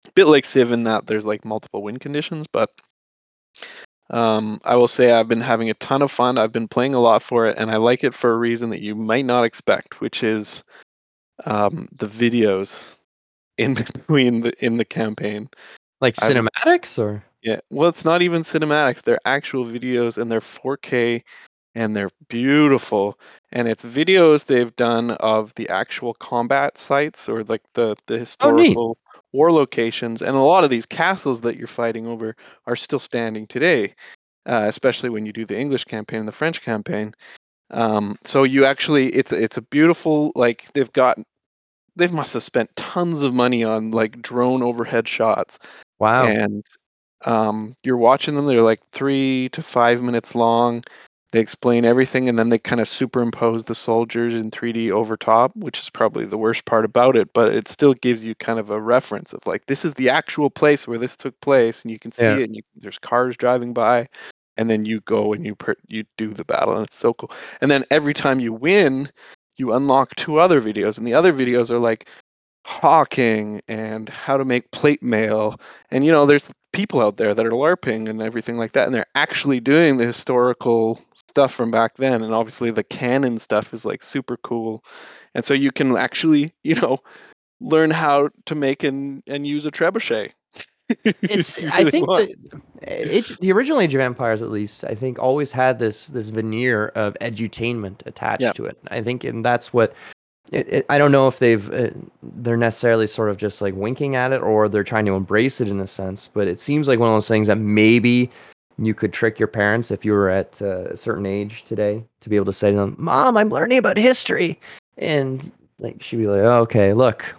[0.08, 2.72] A bit like Civ in that there's like multiple win conditions, but
[4.12, 6.38] um, I will say I've been having a ton of fun.
[6.38, 8.82] I've been playing a lot for it, and I like it for a reason that
[8.82, 10.64] you might not expect, which is
[11.46, 12.88] um, the videos
[13.58, 15.50] in between the in the campaign.
[16.02, 19.02] Like I've- cinematics or Yeah, well, it's not even cinematics.
[19.02, 21.24] They're actual videos, and they're 4K,
[21.76, 23.18] and they're beautiful.
[23.52, 28.98] And it's videos they've done of the actual combat sites or like the the historical
[29.34, 30.22] war locations.
[30.22, 33.96] And a lot of these castles that you're fighting over are still standing today,
[34.46, 37.14] uh, especially when you do the English campaign and the French campaign.
[37.72, 41.18] Um, so you actually, it's it's a beautiful like they've got.
[41.96, 45.60] They must have spent tons of money on like drone overhead shots
[46.00, 46.26] wow.
[46.26, 46.66] and
[47.26, 48.46] um, you're watching them.
[48.46, 50.84] They're like three to five minutes long.
[51.32, 55.56] They explain everything, and then they kind of superimpose the soldiers in 3D over top,
[55.56, 57.32] which is probably the worst part about it.
[57.34, 60.50] But it still gives you kind of a reference of like this is the actual
[60.50, 62.38] place where this took place, and you can see Yeah.
[62.40, 62.44] it.
[62.44, 64.10] And you, there's cars driving by,
[64.58, 67.32] and then you go and you per, you do the battle, and it's so cool.
[67.62, 69.10] And then every time you win,
[69.58, 72.10] you unlock two other videos, and the other videos are like
[72.66, 75.60] hawking and how to make plate mail
[75.90, 78.94] and you know there's people out there that are larping and everything like that and
[78.96, 83.84] they're actually doing the historical stuff from back then and obviously the canon stuff is
[83.84, 84.84] like super cool
[85.34, 86.98] and so you can actually you know
[87.60, 90.32] learn how to make and and use a trebuchet
[91.04, 92.36] it's you I think the,
[92.84, 96.30] eh, it, the original Age of Empires, at least, I think always had this this
[96.30, 98.52] veneer of edutainment attached Yeah.
[98.54, 98.78] to it.
[98.90, 99.94] I think, and that's what.
[100.52, 101.90] It, it, I don't know if they've uh,
[102.22, 105.70] they're necessarily sort of just like winking at it or they're trying to embrace it
[105.70, 108.30] in a sense, but it seems like one of those things that maybe
[108.78, 112.30] you could trick your parents if you were at uh, a certain age today to
[112.30, 114.60] be able to say to them, "Mom, I'm learning about history,"
[114.98, 115.50] and
[115.80, 117.34] like she'd be like, oh, "Okay, look,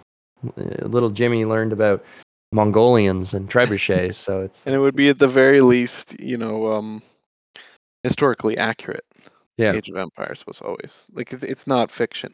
[0.57, 2.03] uh, little Jimmy learned about
[2.51, 6.73] Mongolians and trebuchets, so it's and it would be at the very least you know
[6.73, 7.03] um
[8.01, 9.05] historically accurate.
[9.57, 12.33] Yeah, age of empires was always like it's not fiction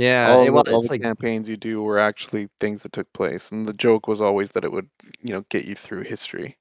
[0.00, 0.30] yeah.
[0.30, 2.92] all, it- the, well, all it's the like campaigns you do were actually things that
[2.92, 4.88] took place and the joke was always that it would
[5.20, 6.56] you know get you through history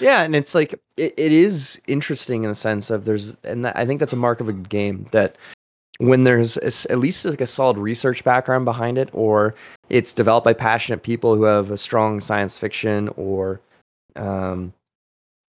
[0.00, 3.76] yeah, and it's like it, it is interesting in the sense of there's, and that,
[3.76, 5.36] I think that's a mark of a good game that
[5.98, 9.54] when there's a s at least like a solid research background behind it, or
[9.88, 13.60] it's developed by passionate people who have a strong science fiction or
[14.16, 14.72] um,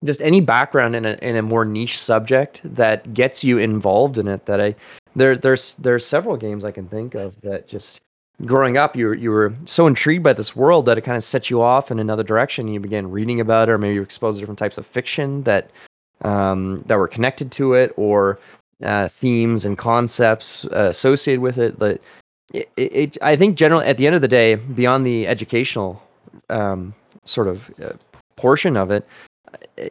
[0.03, 4.27] just any background in a in a more niche subject that gets you involved in
[4.27, 4.45] it.
[4.45, 4.75] That I
[5.15, 8.01] there there's there's several games I can think of that just
[8.45, 11.23] growing up you were you were so intrigued by this world that it kind of
[11.23, 12.67] set you off in another direction.
[12.67, 15.69] You began reading about it, or maybe you're exposed to different types of fiction that
[16.21, 18.39] um, that were connected to it, or
[18.83, 21.79] uh, themes and concepts uh, associated with it.
[21.79, 22.01] That
[22.53, 26.01] it, it, I think generally at the end of the day, beyond the educational
[26.49, 26.93] um,
[27.25, 27.93] sort of uh,
[28.35, 29.07] portion of it,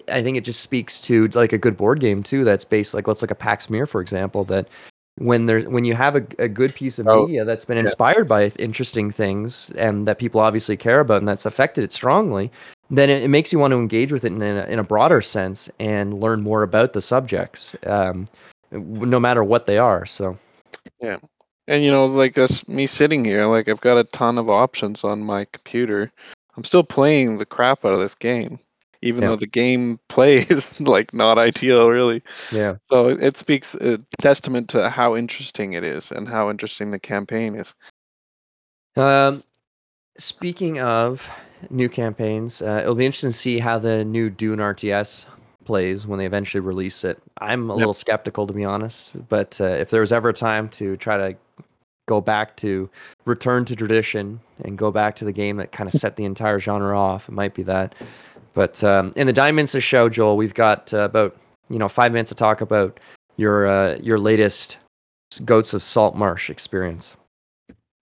[0.09, 2.45] I- think it just speaks to like a good board game too.
[2.45, 4.45] That's based like let's look at a Pax Pamir for example.
[4.45, 4.69] That
[5.17, 7.83] when there when you have a, a good piece of Oh, media that's been yeah.
[7.85, 12.51] inspired by interesting things and that people obviously care about and that's affected it strongly,
[12.91, 15.21] then it, it makes you want to engage with it in a, in a broader
[15.21, 18.27] sense and learn more about the subjects, um,
[18.71, 20.07] no matter what they are.
[20.07, 20.39] So
[21.01, 21.19] Yeah.
[21.69, 25.05] and you know like us me sitting here like i've got a ton of options
[25.05, 26.11] on my computer
[26.57, 28.59] i'm still playing the crap out of this game
[29.03, 29.31] even Yeah.
[29.31, 32.23] though the game play is like not ideal really
[32.53, 36.99] yeah, so it- speaks a testament to how interesting it is and how interesting the
[36.99, 37.75] campaign is
[38.97, 39.43] Um,
[40.19, 41.29] speaking of
[41.71, 45.27] new campaigns, uh, it'll be interesting to see how the new Dune RTS
[45.65, 47.23] plays when they eventually release it.
[47.39, 47.79] I'm a Yep.
[47.79, 51.17] little skeptical, to be honest, but uh, if there was ever a time to try
[51.17, 51.37] to
[52.07, 52.91] go back to
[53.25, 56.59] return to tradition and go back to the game that kind of set the entire
[56.59, 57.95] genre off, it might be that.
[58.55, 61.37] But um, in the Diamonds of show, Joel, we've got uh, about
[61.71, 63.01] you know five minutes to talk about
[63.37, 64.79] your uh, your latest
[65.45, 67.17] Ghosts of Saltmarsh experience.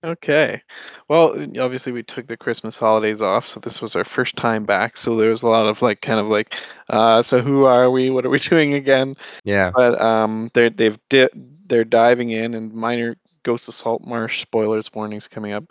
[0.03, 0.63] Okay.
[1.09, 4.97] Well, obviously we took the Christmas holidays off, so this was our first time back.
[4.97, 6.55] So there was a lot of like kind of like
[6.89, 8.09] uh so who are we?
[8.09, 9.17] What are we doing again?
[9.45, 9.71] Yeah.
[9.75, 11.29] But um they're they've di-
[11.67, 15.65] they're diving in and minor Ghost of Saltmarsh spoilers warnings coming up.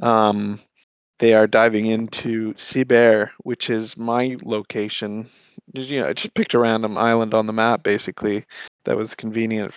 [0.00, 0.60] Um
[1.22, 5.30] they are diving into Cibert, which is my location.
[5.72, 8.44] You know, I just picked a random island on the map basically
[8.82, 9.72] that was convenient.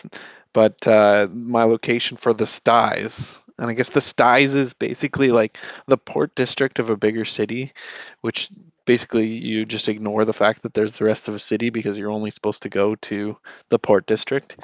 [0.54, 5.60] But uh, my location for the Styes, and I guess the Styes is basically like
[5.86, 7.74] the port district of a bigger city,
[8.22, 8.50] which
[8.86, 12.10] basically you just ignore the fact that there's the rest of a city because you're
[12.10, 13.38] only supposed to go to
[13.70, 14.58] the port district.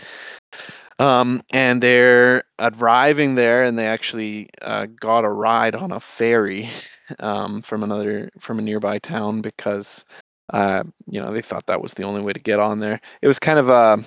[1.01, 6.69] Um, and they're arriving there, and they actually uh, got a ride on a ferry
[7.19, 10.05] um, from another from a nearby town because
[10.53, 13.01] uh, you know they thought that was the only way to get on there.
[13.21, 14.03] It was kind of a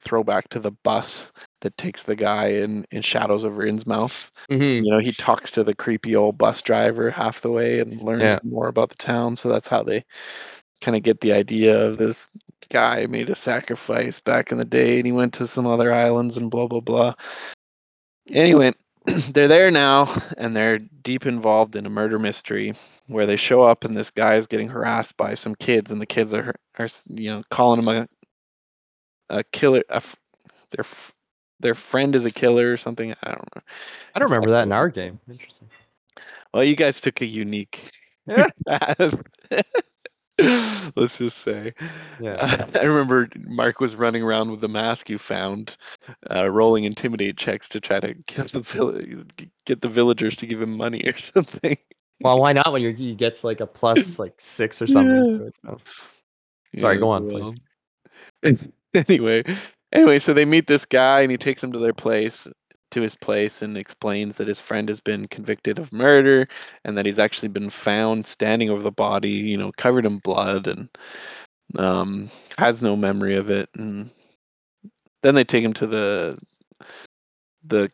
[0.00, 1.30] throwback to the bus
[1.60, 4.30] that takes the guy in in Shadows over Innsmouth.
[4.50, 4.84] Mm-hmm.
[4.84, 8.22] You know, he talks to the creepy old bus driver half the way and learns
[8.22, 8.38] Yeah.
[8.42, 9.36] more about the town.
[9.36, 10.04] So that's how they
[10.80, 12.28] kind of get the idea of this
[12.68, 16.36] guy made a sacrifice back in the day and he went to some other islands
[16.36, 17.14] and blah blah blah.
[18.30, 18.72] Anyway,
[19.06, 22.74] they're there now and they're deep involved in a murder mystery
[23.06, 26.06] where they show up and this guy is getting harassed by some kids and the
[26.06, 28.08] kids are are you know calling him a
[29.28, 30.02] a killer a,
[30.70, 30.84] their
[31.60, 33.62] their friend is a killer or something i don't know
[34.14, 35.20] I don't remember that in our game.
[35.28, 35.68] Interesting.
[36.52, 37.90] well you guys took a unique
[38.26, 38.48] Yeah.
[40.96, 41.72] let's just say
[42.20, 42.66] Yeah.
[42.80, 45.76] i remember mark was running around with the mask you found
[46.30, 49.00] uh, rolling intimidate checks to try to get the vill-
[49.64, 51.76] get the villagers to give him money or something
[52.20, 55.14] Well, why not when you're, he gets like a plus like six or something?
[55.14, 55.38] Yeah.
[55.38, 55.78] to it, so.
[56.78, 57.54] Sorry, go on, please.
[58.42, 58.54] well.
[58.94, 59.44] anyway,
[59.92, 62.46] anyway, so they meet this guy and he takes them to their place,
[62.94, 66.48] to his place, and explains that his friend has been convicted of murder
[66.84, 70.66] and that he's actually been found standing over the body, you know, covered in blood
[70.66, 70.88] and
[71.76, 73.68] um, has no memory of it.
[73.74, 74.10] And
[75.22, 76.38] then they take him to the
[77.66, 77.90] the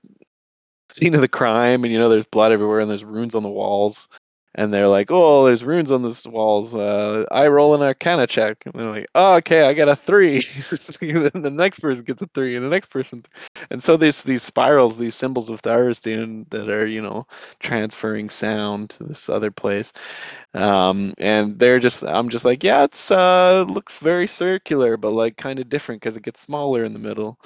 [0.90, 3.48] scene of the crime, and you know, there's blood everywhere and there's runes on the
[3.48, 4.08] walls
[4.54, 6.74] and they're like, "Oh, there's runes on this walls.
[6.74, 10.40] Uh, I roll an Arcana check." And they're like, "Oh, okay, I got a three."
[11.00, 13.24] then the next person gets a three, and the next person,
[13.70, 17.26] and so there's these spirals, these symbols of Tharizdun that are, you know,
[17.60, 19.92] transferring sound to this other place.
[20.54, 25.36] Um, and they're just, I'm just like, yeah, it's uh, looks very circular, but like
[25.36, 27.38] kind of different because it gets smaller in the middle.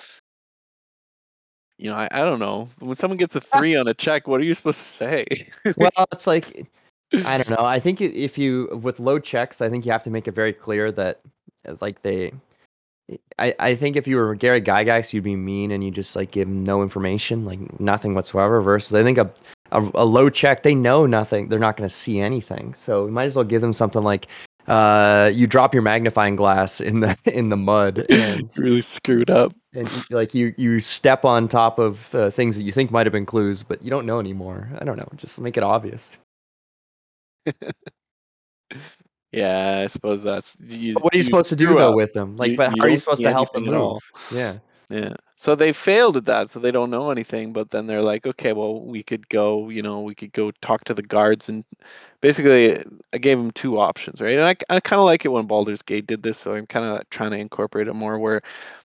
[1.76, 2.68] You know, I, I don't know.
[2.78, 5.48] When someone gets a three on a check, what are you supposed to say?
[5.76, 6.66] well, it's like
[7.12, 7.64] I don't know.
[7.64, 10.52] I think if you with low checks, I think you have to make it very
[10.52, 11.20] clear that
[11.68, 12.32] uh, like they.
[13.38, 16.30] I, I think if you were Gary Gygax, you'd be mean and you just like
[16.30, 18.62] give no information, like nothing whatsoever.
[18.62, 19.30] Versus, I think a
[19.72, 21.48] a, a low check, they know nothing.
[21.48, 22.74] They're not going to see anything.
[22.74, 24.28] So you might as well give them something like,
[24.66, 29.52] uh, you drop your magnifying glass in the in the mud and really screwed up.
[29.74, 33.12] and like you you step on top of uh, things that you think might have
[33.12, 34.70] been clues, but you don't know anymore.
[34.78, 35.08] I don't know.
[35.16, 36.12] Just make it obvious.
[39.32, 40.56] Yeah, I suppose that's.
[40.60, 41.96] You, what are you, supposed to do though up.
[41.96, 42.34] with them?
[42.34, 43.74] Like, You- but you how are you supposed to help them move?
[43.74, 44.00] all.
[44.30, 44.58] Yeah.
[44.90, 45.14] Yeah.
[45.34, 47.52] So they failed at that, so they don't know anything.
[47.52, 49.70] But then they're like, okay, well, we could go.
[49.70, 51.64] You know, we could go talk to the guards, and
[52.20, 52.80] basically,
[53.12, 54.38] I gave them two options, right?
[54.38, 56.84] And I, I kind of like it when Baldur's Gate did this, so I'm kind
[56.86, 58.40] of trying to incorporate it more, where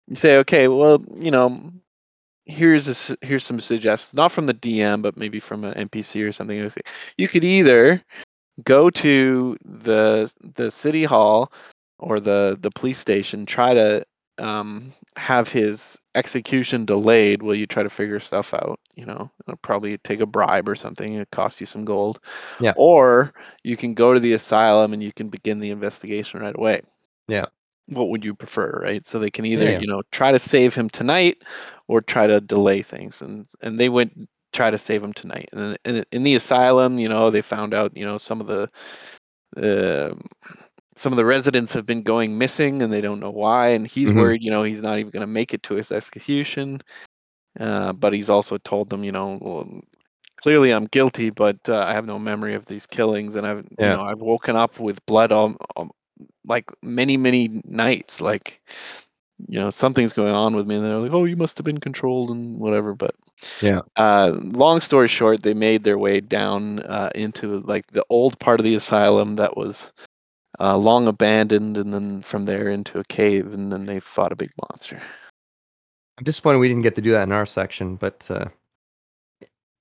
[0.06, 1.72] you say, okay, well, you know,
[2.44, 6.32] here's a, here's some suggestions, not from the DM, but maybe from an NPC or
[6.32, 6.70] something.
[7.16, 8.04] You could either
[8.64, 11.52] go to the the city hall
[11.98, 14.04] or the the police station, try to
[14.38, 18.78] um, have his execution delayed while you try to figure stuff out.
[18.94, 21.14] You know, it'll probably take a bribe or something.
[21.14, 22.20] It cost you some gold.
[22.60, 22.72] Yeah.
[22.76, 23.32] Or
[23.62, 26.82] you can go to the asylum and you can begin the investigation right away.
[27.28, 27.46] Yeah.
[27.86, 29.06] What would you prefer, right?
[29.06, 29.78] So they can either, Yeah.
[29.80, 31.42] you know, try to save him tonight
[31.88, 33.22] or try to delay things.
[33.22, 35.48] And and they went try to save him tonight.
[35.52, 38.68] And in, in the asylum, you know, they found out, you know, some of the
[39.56, 40.20] um
[40.96, 44.12] some of the residents have been going missing and they don't know why and he's
[44.12, 44.14] Mhm.
[44.14, 46.80] worried you know he's not even going to make it to his execution
[47.60, 49.80] uh, but he's also told them you know well,
[50.40, 53.78] clearly i'm guilty but uh, i have no memory of these killings and i've Yeah.
[53.78, 55.90] you know i've woken up with blood on, on
[56.46, 58.60] like many many nights like
[59.46, 61.78] you know something's going on with me and they're like oh you must have been
[61.78, 63.14] controlled and whatever but
[63.60, 63.82] Yeah.
[63.96, 68.58] uh, long story short they made their way down uh, into like the old part
[68.58, 69.92] of the asylum that was
[70.60, 74.36] uh, long abandoned, and then from there into a cave, and then they fought a
[74.36, 75.00] big monster.
[76.18, 78.46] I'm disappointed we didn't get to do that in our section, but uh,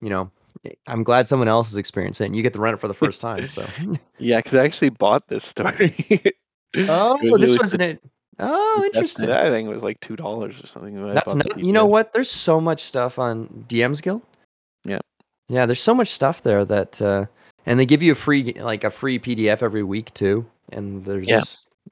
[0.02, 0.30] you know,
[0.86, 2.94] I'm glad someone else is experiencing it, and you get to run it for the
[2.94, 3.48] first time.
[3.48, 3.68] So,
[4.20, 5.96] Yeah, because I actually bought this story.
[6.78, 8.04] oh, was this really wasn't it.
[8.40, 9.32] Oh, interesting.
[9.32, 11.04] I think it was like two dollars or something.
[11.04, 12.14] I That's not, you know what?
[12.14, 14.22] There's so much stuff on DM's Guild.
[14.84, 15.00] Yeah.
[15.50, 17.26] Yeah, there's so much stuff there that, uh,
[17.66, 20.46] and they give you a free like a free PDF every week too.
[20.72, 21.28] And there's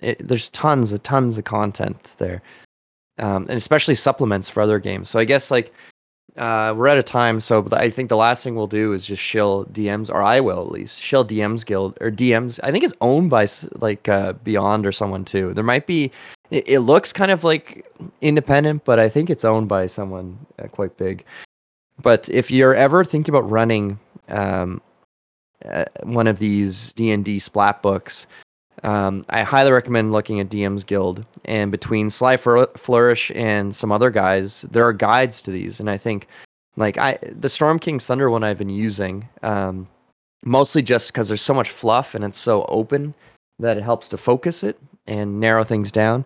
[0.01, 2.41] it, there's tons of tons of content there,
[3.17, 5.09] um, and especially supplements for other games.
[5.09, 5.73] So I guess like
[6.37, 7.39] uh, we're out of time.
[7.39, 10.61] So I think the last thing we'll do is just shill DMs, or I will
[10.61, 12.59] at least shill DM's Guild or DMs.
[12.63, 15.53] I think it's owned by like uh, Beyond or someone too.
[15.53, 16.11] There might be.
[16.51, 17.85] It, it looks kind of like
[18.21, 21.23] independent, but I think it's owned by someone uh, quite big.
[22.01, 24.81] But if you're ever thinking about running um,
[25.63, 28.27] uh, one of these D and D splat books,
[28.83, 31.25] um, I highly recommend looking at DM's Guild.
[31.45, 35.79] And between Sly Flourish and some other guys, there are guides to these.
[35.79, 36.27] And I think,
[36.75, 39.87] like I, the Storm King's Thunder one I've been using, um,
[40.43, 43.15] mostly just because there's so much fluff and it's so open
[43.59, 46.25] that it helps to focus it and narrow things down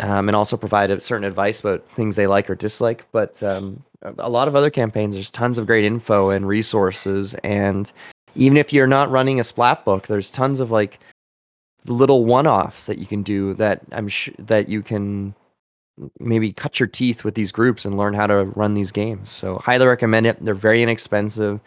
[0.00, 3.04] um, and also provide a certain advice about things they like or dislike.
[3.12, 7.34] But um, a a lot of other campaigns, there's tons of great info and resources.
[7.44, 7.90] And
[8.34, 10.98] even if you're not running a splat book, there's tons of like
[11.86, 15.34] little one-offs that you can do that I'm sh- that you can
[16.18, 19.30] maybe cut your teeth with these groups and learn how to run these games.
[19.30, 20.44] So highly recommend it.
[20.44, 21.60] They're very inexpensive,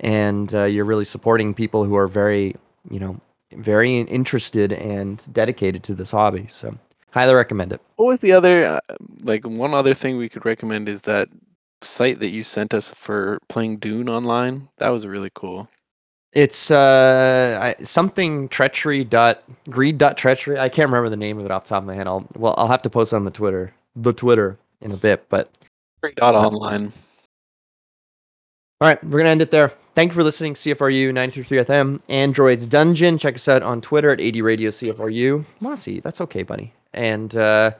[0.00, 2.56] and uh, you're really supporting people who are very,
[2.90, 3.20] you know,
[3.52, 6.46] very interested and dedicated to this hobby.
[6.48, 6.76] So
[7.10, 7.80] highly recommend it.
[7.96, 8.80] What was the other uh,
[9.22, 11.28] like one other thing we could recommend is that
[11.82, 14.68] site that you sent us for playing Dune online.
[14.78, 15.68] That was really cool.
[16.34, 20.58] It's uh I, something treachery dot greed dot treachery.
[20.58, 22.08] I can't remember the name of it off the top of my head.
[22.08, 25.28] I'll well I'll have to post it on the Twitter the Twitter in a bit.
[25.28, 25.48] But
[26.02, 26.92] greed Dot online.
[28.80, 29.72] all right, we're gonna end it there.
[29.94, 30.54] Thank you for listening.
[30.54, 33.16] CFRU 93.3 FM, Android's Dungeon.
[33.16, 35.44] Check us out on Twitter at 80 Radio CFRU.
[35.60, 36.72] Mossy, that's okay, buddy.
[36.92, 37.70] And uh,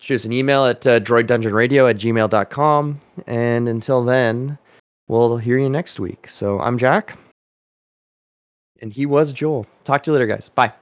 [0.00, 3.00] shoot us an email at uh, droiddungeonradio at gmail.com.
[3.28, 4.58] And until then,
[5.06, 6.26] we'll hear you next week.
[6.26, 7.16] So I'm Jack.
[8.82, 9.66] And he was Joel.
[9.84, 10.48] Talk to you later, guys.
[10.48, 10.72] Bye.